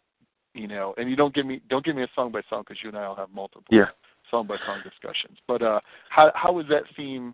you 0.53 0.67
know 0.67 0.93
and 0.97 1.09
you 1.09 1.15
don't 1.15 1.33
give 1.33 1.45
me 1.45 1.61
don't 1.69 1.85
give 1.85 1.95
me 1.95 2.03
a 2.03 2.07
song 2.15 2.31
by 2.31 2.41
song 2.49 2.63
because 2.65 2.81
you 2.81 2.89
and 2.89 2.97
i'll 2.97 3.15
have 3.15 3.29
multiple 3.31 3.63
yeah 3.69 3.85
song 4.29 4.47
by 4.47 4.57
song 4.65 4.81
discussions. 4.83 5.37
But 5.47 5.61
uh, 5.61 5.79
how 6.09 6.31
how 6.35 6.53
was 6.53 6.65
that 6.69 6.83
theme, 6.95 7.33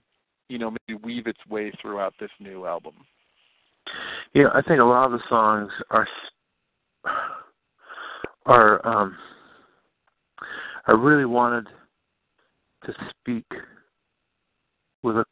you 0.49 0.57
know, 0.57 0.71
maybe 0.87 0.99
weave 1.03 1.27
its 1.27 1.39
way 1.49 1.71
throughout 1.81 2.13
this 2.19 2.31
new 2.39 2.65
album? 2.65 2.93
Yeah, 4.33 4.47
I 4.53 4.61
think 4.61 4.79
a 4.79 4.83
lot 4.83 5.05
of 5.05 5.11
the 5.11 5.23
songs 5.29 5.71
are 5.91 6.07
are 8.45 8.87
um 8.87 9.17
I 10.87 10.91
really 10.91 11.25
wanted 11.25 11.67
to 12.85 12.93
speak 13.09 13.45
with 15.03 15.17
a 15.17 15.25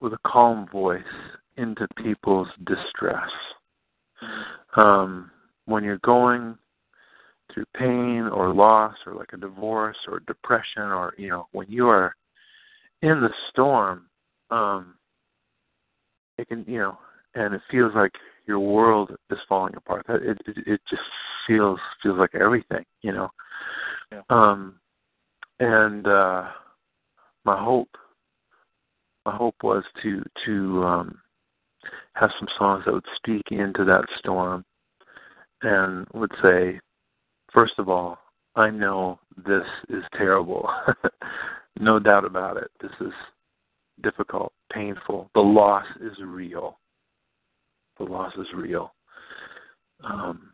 with 0.00 0.12
a 0.12 0.18
calm 0.26 0.68
voice 0.70 1.02
into 1.56 1.86
people's 1.96 2.48
distress. 2.64 3.30
Um, 4.76 5.30
when 5.66 5.84
you're 5.84 5.98
going 5.98 6.56
through 7.52 7.64
pain 7.76 8.28
or 8.32 8.52
loss 8.52 8.94
or 9.06 9.14
like 9.14 9.32
a 9.32 9.36
divorce 9.36 9.96
or 10.06 10.20
depression 10.20 10.82
or 10.82 11.14
you 11.16 11.28
know 11.28 11.46
when 11.52 11.66
you 11.68 11.88
are 11.88 12.14
in 13.02 13.20
the 13.20 13.30
storm 13.50 14.06
um 14.50 14.94
it 16.36 16.48
can 16.48 16.64
you 16.66 16.78
know 16.78 16.98
and 17.34 17.54
it 17.54 17.60
feels 17.70 17.92
like 17.94 18.12
your 18.46 18.60
world 18.60 19.14
is 19.30 19.38
falling 19.48 19.74
apart 19.76 20.04
it 20.08 20.38
it, 20.46 20.56
it 20.66 20.80
just 20.88 21.02
feels 21.46 21.78
feels 22.02 22.18
like 22.18 22.34
everything 22.34 22.84
you 23.02 23.12
know 23.12 23.28
yeah. 24.12 24.22
um 24.30 24.74
and 25.60 26.06
uh 26.06 26.48
my 27.44 27.62
hope 27.62 27.90
my 29.24 29.34
hope 29.34 29.56
was 29.62 29.84
to 30.02 30.22
to 30.44 30.84
um 30.84 31.18
have 32.18 32.30
some 32.38 32.48
songs 32.58 32.84
that 32.84 32.94
would 32.94 33.04
speak 33.16 33.42
into 33.50 33.84
that 33.84 34.04
storm 34.18 34.64
and 35.62 36.06
would 36.14 36.32
say 36.42 36.80
first 37.52 37.74
of 37.78 37.88
all, 37.88 38.18
I 38.56 38.70
know 38.70 39.18
this 39.36 39.64
is 39.88 40.02
terrible. 40.16 40.68
no 41.80 41.98
doubt 41.98 42.24
about 42.24 42.56
it. 42.56 42.70
This 42.80 42.90
is 43.00 43.12
difficult, 44.02 44.52
painful. 44.72 45.30
The 45.34 45.40
loss 45.40 45.86
is 46.00 46.16
real. 46.24 46.78
The 47.98 48.04
loss 48.04 48.32
is 48.36 48.46
real. 48.54 48.94
Um, 50.04 50.52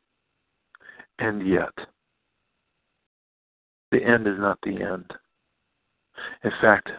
and 1.19 1.47
yet, 1.47 1.73
the 3.91 4.03
end 4.03 4.27
is 4.27 4.39
not 4.39 4.59
the 4.63 4.83
end. 4.83 5.11
In 6.43 6.51
fact, 6.61 6.91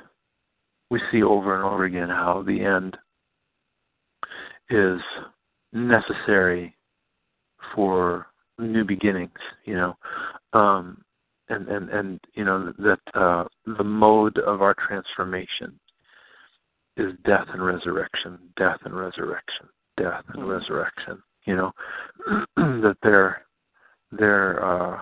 we 0.89 1.01
see 1.11 1.23
over 1.23 1.55
and 1.55 1.63
over 1.63 1.85
again 1.85 2.09
how 2.09 2.43
the 2.45 2.63
end 2.63 2.97
is 4.69 4.99
necessary 5.73 6.75
for 7.73 8.27
new 8.59 8.83
beginnings, 8.83 9.31
you 9.65 9.75
know. 9.75 9.95
Um, 10.53 11.03
and, 11.49 11.67
and, 11.67 11.89
and 11.89 12.19
you 12.33 12.43
know 12.43 12.73
that 12.79 12.99
uh, 13.13 13.45
the 13.77 13.83
mode 13.83 14.37
of 14.39 14.61
our 14.61 14.75
transformation 14.87 15.79
is 16.97 17.13
death 17.25 17.45
and 17.53 17.63
resurrection, 17.63 18.39
death 18.57 18.79
and 18.85 18.95
resurrection, 18.95 19.67
death 19.97 20.23
and 20.29 20.43
mm-hmm. 20.43 20.49
resurrection. 20.49 21.21
You 21.45 21.55
know 21.55 21.71
that 22.55 22.97
there 23.03 23.45
there 24.11 24.63
uh, 24.63 25.01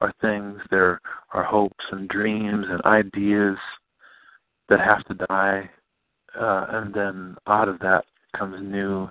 are 0.00 0.14
things, 0.20 0.60
there 0.70 1.00
are 1.32 1.44
hopes 1.44 1.84
and 1.90 2.08
dreams 2.08 2.66
and 2.68 2.82
ideas 2.82 3.56
that 4.68 4.80
have 4.80 5.04
to 5.06 5.26
die, 5.26 5.70
uh, 6.38 6.66
and 6.70 6.92
then 6.92 7.36
out 7.46 7.68
of 7.68 7.78
that 7.80 8.04
comes 8.38 8.56
new 8.60 9.08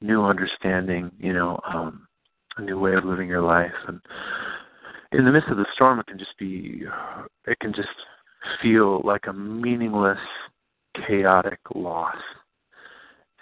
new 0.00 0.22
understanding. 0.22 1.10
You 1.18 1.32
know, 1.32 1.60
um, 1.72 2.06
a 2.56 2.62
new 2.62 2.78
way 2.78 2.94
of 2.94 3.04
living 3.04 3.28
your 3.28 3.42
life, 3.42 3.72
and 3.88 4.00
in 5.12 5.24
the 5.24 5.32
midst 5.32 5.48
of 5.50 5.56
the 5.56 5.66
storm, 5.74 6.00
it 6.00 6.06
can 6.06 6.18
just 6.18 6.36
be, 6.38 6.82
it 7.46 7.58
can 7.60 7.72
just 7.72 7.88
feel 8.62 9.00
like 9.04 9.26
a 9.28 9.32
meaningless 9.32 10.18
chaotic 11.06 11.60
loss. 11.74 12.16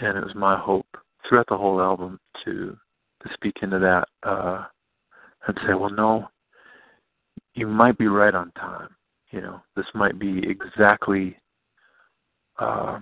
And 0.01 0.19
it 0.19 0.25
was 0.25 0.35
my 0.35 0.59
hope 0.59 0.87
throughout 1.29 1.47
the 1.49 1.57
whole 1.57 1.81
album 1.81 2.19
to 2.45 2.77
to 3.23 3.35
speak 3.35 3.57
into 3.63 3.79
that 3.79 4.09
uh, 4.23 4.65
and 5.47 5.59
say, 5.67 5.73
well, 5.75 5.91
no, 5.91 6.29
you 7.55 7.67
might 7.67 7.97
be 7.97 8.07
right 8.07 8.35
on 8.35 8.51
time. 8.53 8.89
You 9.31 9.41
know, 9.41 9.63
this 9.77 9.87
might 9.95 10.19
be 10.19 10.43
exactly 10.47 11.37
uh, 12.59 13.01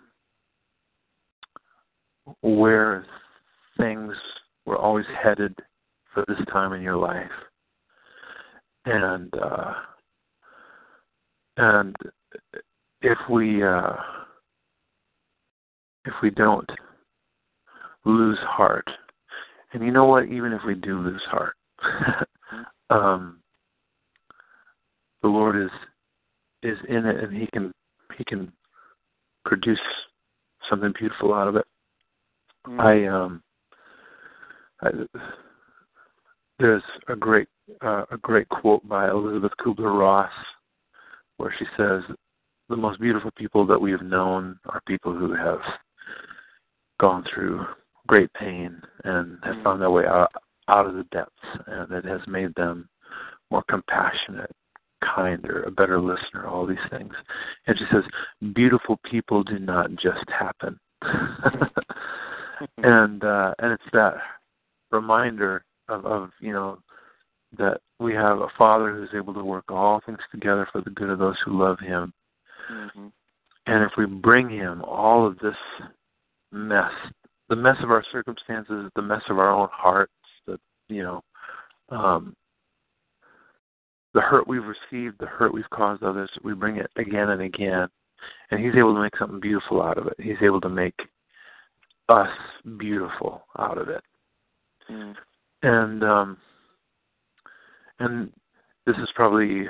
where 2.40 3.06
things 3.78 4.12
were 4.66 4.76
always 4.76 5.06
headed 5.22 5.54
for 6.14 6.24
this 6.28 6.38
time 6.52 6.72
in 6.72 6.82
your 6.82 6.96
life, 6.96 7.30
and 8.84 9.32
uh, 9.34 9.74
and 11.56 11.96
if 13.02 13.18
we 13.30 13.62
uh, 13.62 13.94
if 16.04 16.14
we 16.22 16.30
don't 16.30 16.68
lose 18.04 18.38
heart. 18.42 18.88
And 19.72 19.82
you 19.82 19.90
know 19.90 20.04
what? 20.04 20.24
Even 20.24 20.52
if 20.52 20.60
we 20.66 20.74
do 20.74 20.98
lose 20.98 21.22
heart, 21.26 21.56
um, 22.90 23.40
the 25.22 25.28
Lord 25.28 25.56
is 25.56 25.70
is 26.62 26.78
in 26.88 27.06
it, 27.06 27.22
and 27.22 27.36
He 27.36 27.48
can 27.52 27.72
He 28.16 28.24
can 28.24 28.52
produce 29.44 29.80
something 30.68 30.92
beautiful 30.98 31.32
out 31.32 31.48
of 31.48 31.56
it. 31.56 31.64
Mm. 32.66 32.80
I 32.80 33.06
um, 33.08 33.42
I, 34.82 34.90
there's 36.58 36.82
a 37.08 37.16
great 37.16 37.48
uh, 37.82 38.04
a 38.10 38.18
great 38.18 38.48
quote 38.48 38.86
by 38.88 39.08
Elizabeth 39.10 39.52
Kubler 39.60 39.98
Ross 39.98 40.32
where 41.36 41.54
she 41.58 41.64
says, 41.76 42.02
"The 42.68 42.76
most 42.76 43.00
beautiful 43.00 43.30
people 43.36 43.66
that 43.66 43.80
we 43.80 43.90
have 43.90 44.02
known 44.02 44.58
are 44.66 44.80
people 44.86 45.14
who 45.14 45.34
have 45.34 45.60
gone 47.00 47.24
through 47.32 47.64
great 48.06 48.32
pain 48.34 48.80
and 49.04 49.38
have 49.42 49.56
mm. 49.56 49.64
found 49.64 49.80
their 49.80 49.90
way 49.90 50.06
out 50.06 50.32
out 50.68 50.86
of 50.86 50.94
the 50.94 51.04
depths, 51.12 51.32
and 51.66 51.92
it 51.92 52.04
has 52.04 52.20
made 52.26 52.54
them 52.54 52.88
more 53.50 53.62
compassionate, 53.68 54.50
kinder, 55.02 55.64
a 55.64 55.70
better 55.70 56.00
listener, 56.00 56.46
all 56.46 56.66
these 56.66 56.78
things. 56.90 57.12
And 57.66 57.78
she 57.78 57.84
says, 57.92 58.04
beautiful 58.54 58.98
people 59.08 59.42
do 59.42 59.58
not 59.58 59.90
just 59.92 60.24
happen. 60.28 60.78
and 62.78 63.24
uh 63.24 63.54
and 63.58 63.72
it's 63.72 63.82
that 63.92 64.14
reminder 64.90 65.64
of, 65.88 66.06
of 66.06 66.30
you 66.40 66.52
know 66.52 66.78
that 67.58 67.80
we 67.98 68.14
have 68.14 68.38
a 68.38 68.48
father 68.56 68.94
who's 68.94 69.10
able 69.14 69.34
to 69.34 69.44
work 69.44 69.64
all 69.68 70.00
things 70.04 70.18
together 70.30 70.66
for 70.72 70.80
the 70.80 70.90
good 70.90 71.10
of 71.10 71.18
those 71.18 71.36
who 71.44 71.58
love 71.58 71.78
him. 71.78 72.12
Mm-hmm. 72.72 73.08
And 73.66 73.84
if 73.84 73.92
we 73.96 74.06
bring 74.06 74.48
him 74.48 74.82
all 74.82 75.26
of 75.26 75.38
this 75.38 75.54
mess, 76.50 76.90
the 77.48 77.56
mess 77.56 77.76
of 77.82 77.90
our 77.90 78.04
circumstances, 78.10 78.90
the 78.96 79.02
mess 79.02 79.22
of 79.28 79.38
our 79.38 79.50
own 79.50 79.68
hearts, 79.70 80.12
the 80.46 80.58
you 80.88 81.02
know, 81.02 81.22
um, 81.90 82.34
the 84.14 84.20
hurt 84.20 84.48
we've 84.48 84.62
received, 84.64 85.16
the 85.20 85.26
hurt 85.26 85.54
we've 85.54 85.70
caused 85.70 86.02
others, 86.02 86.30
we 86.42 86.54
bring 86.54 86.76
it 86.76 86.90
again 86.96 87.30
and 87.30 87.42
again, 87.42 87.88
and 88.50 88.64
He's 88.64 88.74
able 88.76 88.94
to 88.94 89.00
make 89.00 89.16
something 89.16 89.40
beautiful 89.40 89.82
out 89.82 89.98
of 89.98 90.06
it. 90.06 90.14
He's 90.18 90.42
able 90.42 90.60
to 90.62 90.68
make 90.68 90.94
us 92.12 92.30
beautiful 92.78 93.42
out 93.58 93.78
of 93.78 93.88
it. 93.88 94.02
Mm. 94.90 95.14
And 95.62 96.04
um, 96.04 96.36
and 97.98 98.30
this 98.86 98.96
is 98.96 99.08
probably 99.14 99.66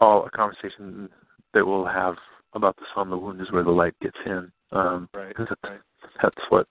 all 0.00 0.26
a 0.26 0.30
conversation 0.30 1.08
that 1.54 1.66
we'll 1.66 1.86
have 1.86 2.16
about 2.54 2.76
the 2.76 2.84
song 2.94 3.10
"The 3.10 3.16
Wound 3.16 3.40
Is 3.40 3.52
Where 3.52 3.62
the 3.62 3.70
Light 3.70 3.94
Gets 4.02 4.16
In." 4.26 4.50
Um, 4.72 5.08
right. 5.14 5.34
That's, 5.38 5.50
right. 5.64 5.80
that's 6.22 6.36
what 6.50 6.66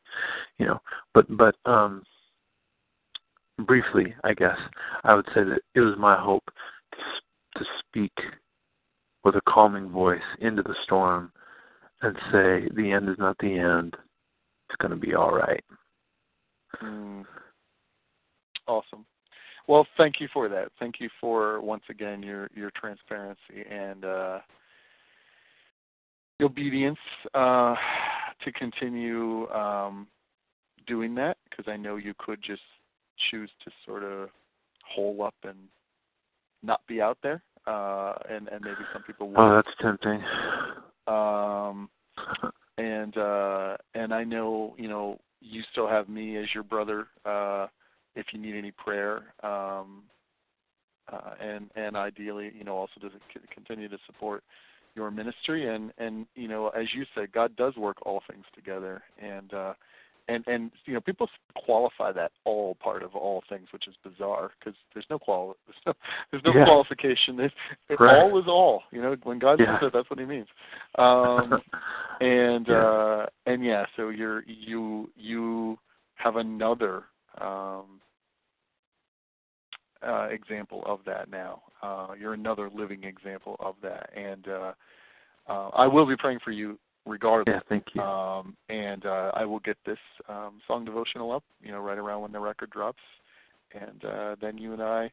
you 0.59 0.65
know. 0.65 0.79
But 1.13 1.25
but 1.35 1.55
um, 1.65 2.03
briefly, 3.65 4.13
I 4.23 4.33
guess 4.33 4.57
I 5.03 5.15
would 5.15 5.27
say 5.33 5.43
that 5.43 5.59
it 5.73 5.79
was 5.79 5.95
my 5.97 6.19
hope 6.19 6.43
to, 6.91 7.59
to 7.59 7.65
speak 7.79 8.13
with 9.23 9.35
a 9.35 9.41
calming 9.47 9.89
voice 9.89 10.19
into 10.41 10.61
the 10.61 10.75
storm 10.83 11.31
and 12.01 12.15
say, 12.31 12.69
"The 12.75 12.91
end 12.91 13.09
is 13.09 13.17
not 13.17 13.37
the 13.39 13.57
end. 13.57 13.95
It's 14.69 14.75
going 14.77 14.91
to 14.91 14.97
be 14.97 15.15
all 15.15 15.31
right." 15.31 15.63
Mm. 16.81 17.25
Awesome. 18.67 19.05
Well, 19.67 19.85
thank 19.97 20.19
you 20.19 20.27
for 20.33 20.47
that. 20.49 20.71
Thank 20.79 20.95
you 20.99 21.09
for 21.19 21.61
once 21.61 21.83
again 21.89 22.23
your 22.23 22.49
your 22.55 22.71
transparency 22.71 23.65
and 23.69 24.05
uh, 24.05 24.39
obedience 26.41 26.99
uh, 27.33 27.75
to 28.43 28.51
continue 28.53 29.49
um, 29.49 30.07
doing 30.85 31.15
that 31.15 31.37
because 31.49 31.69
I 31.71 31.75
know 31.75 31.97
you 31.97 32.13
could 32.17 32.41
just 32.41 32.61
choose 33.29 33.49
to 33.65 33.71
sort 33.85 34.03
of 34.03 34.29
hole 34.85 35.23
up 35.23 35.35
and 35.43 35.57
not 36.63 36.81
be 36.87 37.01
out 37.01 37.17
there, 37.21 37.43
uh, 37.65 38.13
and 38.29 38.47
and 38.47 38.61
maybe 38.61 38.85
some 38.93 39.03
people 39.03 39.29
would. 39.29 39.37
Oh, 39.37 39.55
that's 39.55 39.75
tempting. 39.81 40.23
Um, 41.07 41.89
and 42.77 43.17
uh, 43.17 43.77
and 43.93 44.13
I 44.13 44.23
know 44.23 44.75
you 44.77 44.87
know 44.87 45.19
you 45.41 45.61
still 45.71 45.87
have 45.87 46.09
me 46.09 46.37
as 46.37 46.45
your 46.53 46.63
brother 46.63 47.07
uh, 47.25 47.67
if 48.15 48.27
you 48.31 48.39
need 48.39 48.55
any 48.55 48.71
prayer. 48.71 49.33
Um, 49.43 50.03
uh, 51.11 51.35
and 51.39 51.69
and 51.75 51.95
ideally, 51.95 52.51
you 52.57 52.63
know, 52.65 52.75
also 52.75 52.99
to 52.99 53.09
continue 53.53 53.87
to 53.87 53.97
support 54.05 54.43
your 54.97 55.11
ministry 55.11 55.73
and 55.73 55.93
and 55.99 56.25
you 56.35 56.47
know 56.47 56.69
as 56.69 56.87
you 56.93 57.05
said 57.13 57.31
god 57.31 57.55
does 57.55 57.75
work 57.77 57.97
all 58.01 58.21
things 58.29 58.43
together 58.55 59.03
and 59.21 59.53
uh 59.53 59.73
and 60.27 60.43
and 60.47 60.71
you 60.85 60.93
know 60.93 61.01
people 61.01 61.27
qualify 61.55 62.11
that 62.11 62.31
all 62.45 62.75
part 62.75 63.03
of 63.03 63.15
all 63.15 63.43
things 63.49 63.67
which 63.71 63.87
is 63.87 63.95
bizarre 64.03 64.51
because 64.59 64.77
there's 64.93 65.05
no 65.09 65.17
qual 65.17 65.55
there's 65.65 65.77
no, 65.85 65.93
there's 66.31 66.43
no 66.43 66.53
yeah. 66.53 66.65
qualification 66.65 67.37
there's, 67.37 67.51
right. 67.99 68.17
all 68.17 68.37
is 68.39 68.47
all 68.47 68.83
you 68.91 69.01
know 69.01 69.15
when 69.23 69.39
god 69.39 69.59
yeah. 69.59 69.79
says 69.79 69.87
it 69.87 69.93
that's 69.93 70.09
what 70.09 70.19
he 70.19 70.25
means 70.25 70.47
um 70.97 71.53
and 72.21 72.67
yeah. 72.67 72.75
uh 72.75 73.25
and 73.45 73.63
yeah 73.63 73.85
so 73.95 74.09
you're 74.09 74.43
you 74.45 75.09
you 75.15 75.77
have 76.15 76.35
another 76.35 77.03
um 77.39 77.99
uh, 80.07 80.27
example 80.29 80.83
of 80.85 80.99
that 81.05 81.29
now. 81.29 81.61
Uh, 81.81 82.09
you're 82.19 82.33
another 82.33 82.69
living 82.73 83.03
example 83.03 83.55
of 83.59 83.75
that, 83.81 84.09
and 84.15 84.47
uh, 84.47 84.71
uh, 85.47 85.69
I 85.73 85.87
will 85.87 86.05
be 86.05 86.15
praying 86.15 86.39
for 86.43 86.51
you 86.51 86.77
regardless. 87.07 87.53
Yeah, 87.55 87.59
thank 87.69 87.85
you. 87.93 88.01
Um, 88.01 88.55
and 88.69 89.05
uh, 89.05 89.31
I 89.33 89.45
will 89.45 89.59
get 89.59 89.77
this 89.85 89.97
um, 90.27 90.59
song 90.67 90.85
devotional 90.85 91.31
up, 91.31 91.43
you 91.61 91.71
know, 91.71 91.79
right 91.79 91.97
around 91.97 92.21
when 92.21 92.31
the 92.31 92.39
record 92.39 92.69
drops, 92.69 93.01
and 93.73 94.05
uh, 94.05 94.35
then 94.41 94.57
you 94.57 94.73
and 94.73 94.81
I 94.81 95.11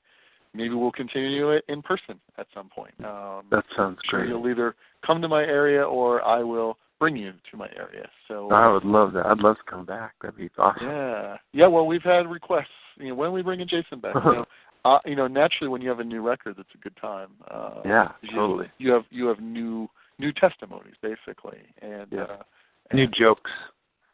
maybe 0.54 0.74
we'll 0.74 0.92
continue 0.92 1.50
it 1.50 1.64
in 1.68 1.82
person 1.82 2.20
at 2.38 2.46
some 2.54 2.68
point. 2.68 2.94
Um, 3.04 3.44
that 3.50 3.64
sounds 3.76 3.98
sure 4.08 4.20
great. 4.20 4.30
You'll 4.30 4.48
either 4.48 4.74
come 5.04 5.20
to 5.20 5.28
my 5.28 5.42
area 5.42 5.82
or 5.82 6.22
I 6.22 6.42
will 6.42 6.78
bring 6.98 7.16
you 7.16 7.32
to 7.50 7.56
my 7.56 7.68
area. 7.76 8.08
So 8.28 8.50
I 8.50 8.72
would 8.72 8.84
love 8.84 9.12
that. 9.14 9.26
I'd 9.26 9.38
love 9.38 9.56
to 9.56 9.70
come 9.70 9.84
back. 9.84 10.14
That'd 10.22 10.38
be 10.38 10.48
awesome. 10.56 10.86
Yeah, 10.86 11.36
yeah. 11.52 11.66
Well, 11.66 11.86
we've 11.86 12.02
had 12.02 12.30
requests. 12.30 12.68
You 12.96 13.08
know, 13.08 13.14
when 13.16 13.28
are 13.28 13.32
we 13.32 13.42
bringing 13.42 13.68
Jason 13.68 14.00
back? 14.00 14.14
you 14.14 14.20
know, 14.20 14.44
uh, 14.84 14.98
you 15.04 15.16
know, 15.16 15.26
naturally 15.26 15.68
when 15.68 15.82
you 15.82 15.88
have 15.88 16.00
a 16.00 16.04
new 16.04 16.22
record, 16.22 16.54
that's 16.56 16.68
a 16.74 16.78
good 16.78 16.96
time. 16.96 17.28
Uh, 17.50 17.80
yeah, 17.84 18.12
you, 18.22 18.30
totally. 18.34 18.66
You 18.78 18.92
have 18.92 19.02
you 19.10 19.26
have 19.26 19.40
new 19.40 19.88
new 20.18 20.32
testimonies, 20.32 20.94
basically, 21.02 21.62
and 21.82 22.12
Yeah. 22.12 22.22
uh, 22.22 22.42
New 22.92 23.06
jokes. 23.08 23.50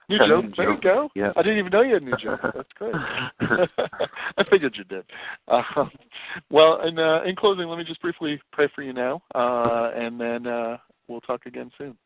New 0.08 0.18
Got 0.18 0.28
joke. 0.28 0.44
new 0.44 0.52
There 0.56 0.70
you 0.72 0.80
go. 0.80 1.10
Yeah. 1.14 1.32
I 1.36 1.42
didn't 1.42 1.58
even 1.58 1.70
know 1.70 1.82
you 1.82 1.94
had 1.94 2.02
new 2.02 2.16
joke. 2.16 2.40
That's 2.54 2.72
great. 2.74 2.94
I 4.36 4.44
figured 4.50 4.76
you 4.76 4.84
did. 4.84 5.04
Um, 5.48 5.90
well, 6.50 6.80
in 6.82 6.98
uh, 6.98 7.22
in 7.24 7.36
closing, 7.36 7.68
let 7.68 7.78
me 7.78 7.84
just 7.84 8.00
briefly 8.00 8.40
pray 8.52 8.68
for 8.74 8.82
you 8.82 8.92
now, 8.92 9.22
uh, 9.34 9.92
and 9.94 10.20
then 10.20 10.46
uh, 10.46 10.78
we'll 11.08 11.20
talk 11.20 11.46
again 11.46 11.70
soon. 11.78 11.96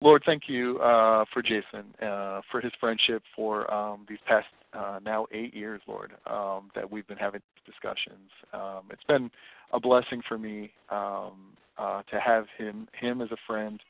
Lord, 0.00 0.22
thank 0.26 0.48
you 0.48 0.78
uh, 0.78 1.24
for 1.32 1.42
Jason, 1.42 1.94
uh, 2.02 2.40
for 2.50 2.60
his 2.60 2.72
friendship, 2.80 3.22
for 3.36 3.72
um, 3.72 4.04
these 4.08 4.18
past 4.26 4.46
uh, 4.72 4.98
now 5.04 5.26
eight 5.32 5.54
years, 5.54 5.80
Lord, 5.86 6.12
um, 6.26 6.70
that 6.74 6.90
we've 6.90 7.06
been 7.06 7.18
having 7.18 7.42
discussions. 7.66 8.30
Um, 8.52 8.82
it's 8.90 9.04
been 9.04 9.30
a 9.72 9.80
blessing 9.80 10.22
for 10.26 10.38
me 10.38 10.72
um, 10.90 11.56
uh, 11.78 12.02
to 12.10 12.20
have 12.20 12.46
him 12.56 12.88
him 12.98 13.20
as 13.20 13.30
a 13.30 13.36
friend, 13.46 13.80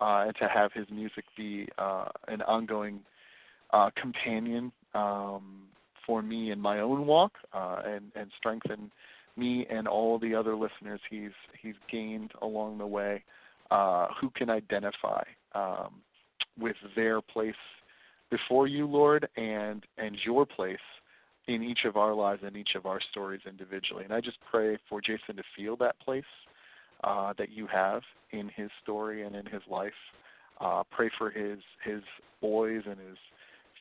uh, 0.00 0.24
and 0.26 0.36
to 0.36 0.48
have 0.48 0.72
his 0.72 0.86
music 0.90 1.24
be 1.36 1.68
uh, 1.78 2.06
an 2.28 2.42
ongoing 2.42 3.00
uh, 3.72 3.90
companion 4.00 4.72
um, 4.94 5.62
for 6.06 6.22
me 6.22 6.50
in 6.50 6.60
my 6.60 6.80
own 6.80 7.06
walk, 7.06 7.32
uh, 7.52 7.82
and 7.84 8.12
and 8.14 8.30
strengthen 8.36 8.90
me 9.36 9.66
and 9.70 9.88
all 9.88 10.18
the 10.18 10.34
other 10.34 10.54
listeners 10.54 11.00
he's 11.08 11.30
he's 11.60 11.74
gained 11.90 12.32
along 12.42 12.78
the 12.78 12.86
way, 12.86 13.22
uh, 13.70 14.08
who 14.20 14.30
can 14.30 14.50
identify 14.50 15.22
um, 15.54 15.94
with 16.58 16.76
their 16.94 17.20
place 17.20 17.54
before 18.32 18.66
you, 18.66 18.86
Lord, 18.86 19.28
and 19.36 19.84
and 19.98 20.16
your 20.24 20.44
place 20.46 20.78
in 21.46 21.62
each 21.62 21.84
of 21.84 21.96
our 21.96 22.14
lives 22.14 22.42
and 22.44 22.56
each 22.56 22.74
of 22.76 22.86
our 22.86 23.00
stories 23.10 23.42
individually. 23.46 24.04
And 24.04 24.12
I 24.12 24.20
just 24.20 24.38
pray 24.50 24.78
for 24.88 25.00
Jason 25.00 25.36
to 25.36 25.42
feel 25.54 25.76
that 25.76 26.00
place 26.00 26.24
uh, 27.04 27.34
that 27.36 27.50
you 27.50 27.66
have 27.66 28.02
in 28.30 28.48
his 28.56 28.70
story 28.82 29.24
and 29.24 29.36
in 29.36 29.44
his 29.46 29.62
life. 29.70 29.92
Uh, 30.60 30.82
pray 30.90 31.10
for 31.18 31.30
his 31.30 31.58
his 31.84 32.02
boys 32.40 32.82
and 32.86 32.98
his 32.98 33.18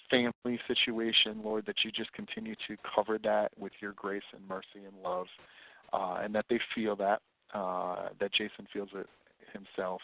family 0.09 0.59
situation, 0.67 1.41
Lord, 1.43 1.65
that 1.67 1.77
you 1.85 1.91
just 1.91 2.11
continue 2.11 2.55
to 2.67 2.75
cover 2.93 3.17
that 3.23 3.51
with 3.57 3.71
your 3.79 3.93
grace 3.93 4.29
and 4.35 4.45
mercy 4.49 4.85
and 4.85 4.93
love, 5.01 5.27
uh, 5.93 6.19
and 6.21 6.35
that 6.35 6.45
they 6.49 6.59
feel 6.75 6.97
that 6.97 7.21
uh, 7.53 8.09
that 8.19 8.33
Jason 8.33 8.67
feels 8.73 8.89
it 8.95 9.07
himself, 9.53 10.01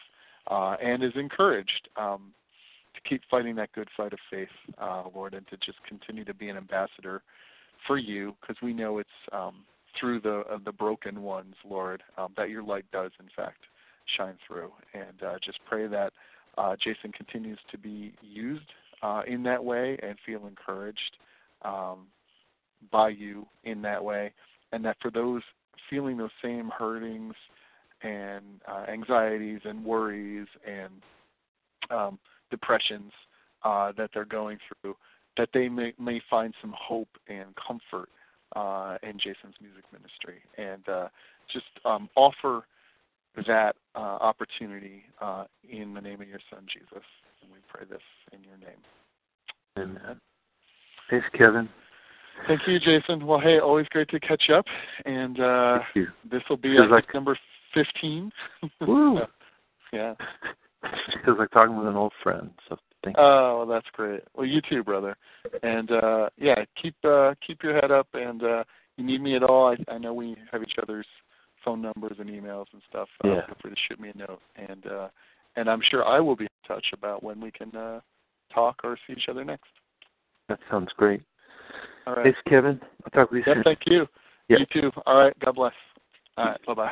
uh, 0.49 0.75
and 0.81 1.03
is 1.03 1.13
encouraged 1.15 1.89
um, 1.97 2.31
to 2.95 3.01
keep 3.09 3.21
fighting 3.29 3.55
that 3.55 3.71
good 3.73 3.89
fight 3.95 4.13
of 4.13 4.19
faith, 4.29 4.49
uh, 4.79 5.03
Lord, 5.13 5.33
and 5.33 5.47
to 5.47 5.57
just 5.57 5.77
continue 5.87 6.25
to 6.25 6.33
be 6.33 6.49
an 6.49 6.57
ambassador 6.57 7.21
for 7.85 7.97
you, 7.97 8.35
because 8.41 8.57
we 8.61 8.73
know 8.73 8.97
it's 8.97 9.09
um, 9.31 9.65
through 9.99 10.21
the 10.21 10.39
uh, 10.51 10.57
the 10.65 10.71
broken 10.71 11.21
ones, 11.21 11.55
Lord, 11.67 12.03
um, 12.17 12.33
that 12.37 12.49
your 12.49 12.63
light 12.63 12.85
does 12.91 13.11
in 13.19 13.27
fact 13.35 13.59
shine 14.17 14.37
through, 14.45 14.71
and 14.93 15.21
uh, 15.23 15.35
just 15.43 15.59
pray 15.69 15.87
that 15.87 16.13
uh, 16.57 16.75
Jason 16.81 17.11
continues 17.11 17.59
to 17.71 17.77
be 17.77 18.13
used 18.21 18.65
uh, 19.03 19.21
in 19.27 19.43
that 19.43 19.63
way 19.63 19.97
and 20.01 20.17
feel 20.25 20.47
encouraged 20.47 21.17
um, 21.63 22.07
by 22.91 23.09
you 23.09 23.45
in 23.63 23.81
that 23.81 24.03
way, 24.03 24.31
and 24.71 24.83
that 24.85 24.97
for 25.01 25.11
those 25.11 25.41
feeling 25.89 26.17
those 26.17 26.29
same 26.43 26.69
hurtings 26.69 27.33
and 28.01 28.45
uh, 28.67 28.85
anxieties 28.91 29.61
and 29.63 29.83
worries 29.83 30.47
and 30.65 30.93
um, 31.89 32.19
depressions 32.49 33.11
uh, 33.63 33.91
that 33.97 34.09
they're 34.13 34.25
going 34.25 34.57
through, 34.81 34.95
that 35.37 35.49
they 35.53 35.69
may, 35.69 35.93
may 35.99 36.21
find 36.29 36.53
some 36.61 36.73
hope 36.77 37.09
and 37.27 37.47
comfort 37.55 38.09
uh, 38.55 38.97
in 39.03 39.17
Jason's 39.17 39.55
music 39.61 39.83
ministry, 39.91 40.39
and 40.57 40.87
uh, 40.87 41.07
just 41.51 41.65
um, 41.85 42.09
offer 42.15 42.63
that 43.45 43.75
uh, 43.95 43.99
opportunity 43.99 45.03
uh, 45.21 45.45
in 45.69 45.93
the 45.93 46.01
name 46.01 46.21
of 46.21 46.27
your 46.27 46.39
Son 46.49 46.65
Jesus. 46.71 47.03
And 47.41 47.51
we 47.51 47.59
pray 47.67 47.85
this 47.89 48.01
in 48.31 48.39
your 48.43 48.57
name. 48.57 48.79
Amen. 49.77 50.19
Thanks, 51.09 51.25
Kevin. 51.37 51.69
Thank 52.47 52.61
you, 52.67 52.79
Jason. 52.79 53.25
Well, 53.25 53.39
hey, 53.39 53.59
always 53.59 53.87
great 53.89 54.09
to 54.09 54.19
catch 54.19 54.49
up, 54.53 54.65
and 55.05 55.39
uh, 55.39 55.79
this 56.29 56.41
will 56.49 56.57
be 56.57 56.69
like- 56.69 57.13
number 57.13 57.37
fifteen. 57.73 58.31
Woo. 58.81 59.19
yeah. 59.91 60.13
Feels 61.25 61.37
like 61.39 61.51
talking 61.51 61.77
with 61.77 61.87
an 61.87 61.95
old 61.95 62.13
friend. 62.23 62.49
So 62.69 62.77
thank 63.03 63.17
you. 63.17 63.23
Oh, 63.23 63.57
well, 63.59 63.67
that's 63.67 63.87
great. 63.93 64.21
Well, 64.35 64.45
you 64.45 64.61
too, 64.69 64.83
brother. 64.83 65.15
And 65.63 65.91
uh, 65.91 66.29
yeah, 66.37 66.63
keep 66.81 66.95
uh, 67.03 67.33
keep 67.45 67.63
your 67.63 67.73
head 67.73 67.91
up. 67.91 68.07
And 68.13 68.43
uh, 68.43 68.63
you 68.97 69.03
need 69.03 69.21
me 69.21 69.35
at 69.35 69.43
all? 69.43 69.67
I, 69.75 69.91
I 69.91 69.97
know 69.97 70.13
we 70.13 70.35
have 70.51 70.61
each 70.63 70.75
other's 70.81 71.07
phone 71.63 71.81
numbers 71.81 72.17
and 72.19 72.29
emails 72.29 72.65
and 72.73 72.81
stuff. 72.89 73.09
Uh, 73.23 73.27
Yeah. 73.29 73.45
Feel 73.47 73.55
free 73.61 73.71
to 73.71 73.77
shoot 73.87 73.99
me 73.99 74.11
a 74.13 74.17
note, 74.17 74.41
and 74.55 74.85
uh, 74.87 75.07
and 75.55 75.69
I'm 75.69 75.81
sure 75.89 76.05
I 76.05 76.19
will 76.19 76.35
be 76.35 76.45
in 76.45 76.49
touch 76.67 76.85
about 76.93 77.23
when 77.23 77.41
we 77.41 77.51
can 77.51 77.75
uh, 77.75 77.99
talk 78.53 78.81
or 78.83 78.97
see 79.07 79.13
each 79.13 79.29
other 79.29 79.43
next. 79.43 79.69
that 80.49 80.59
sounds 80.69 80.89
great. 80.97 81.21
All 82.05 82.15
right. 82.15 82.23
Thanks, 82.23 82.39
Kevin. 82.47 82.79
I'll 83.03 83.11
talk 83.11 83.31
with 83.31 83.39
you 83.39 83.43
Yeah, 83.47 83.55
soon. 83.55 83.63
thank 83.63 83.79
you. 83.85 84.07
You 84.47 84.65
too. 84.71 84.91
All 85.05 85.17
right. 85.17 85.37
God 85.39 85.55
bless. 85.55 85.73
All 86.37 86.45
right. 86.45 86.65
Bye 86.65 86.73
bye. 86.73 86.91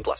18 0.01 0.03
plus. 0.03 0.19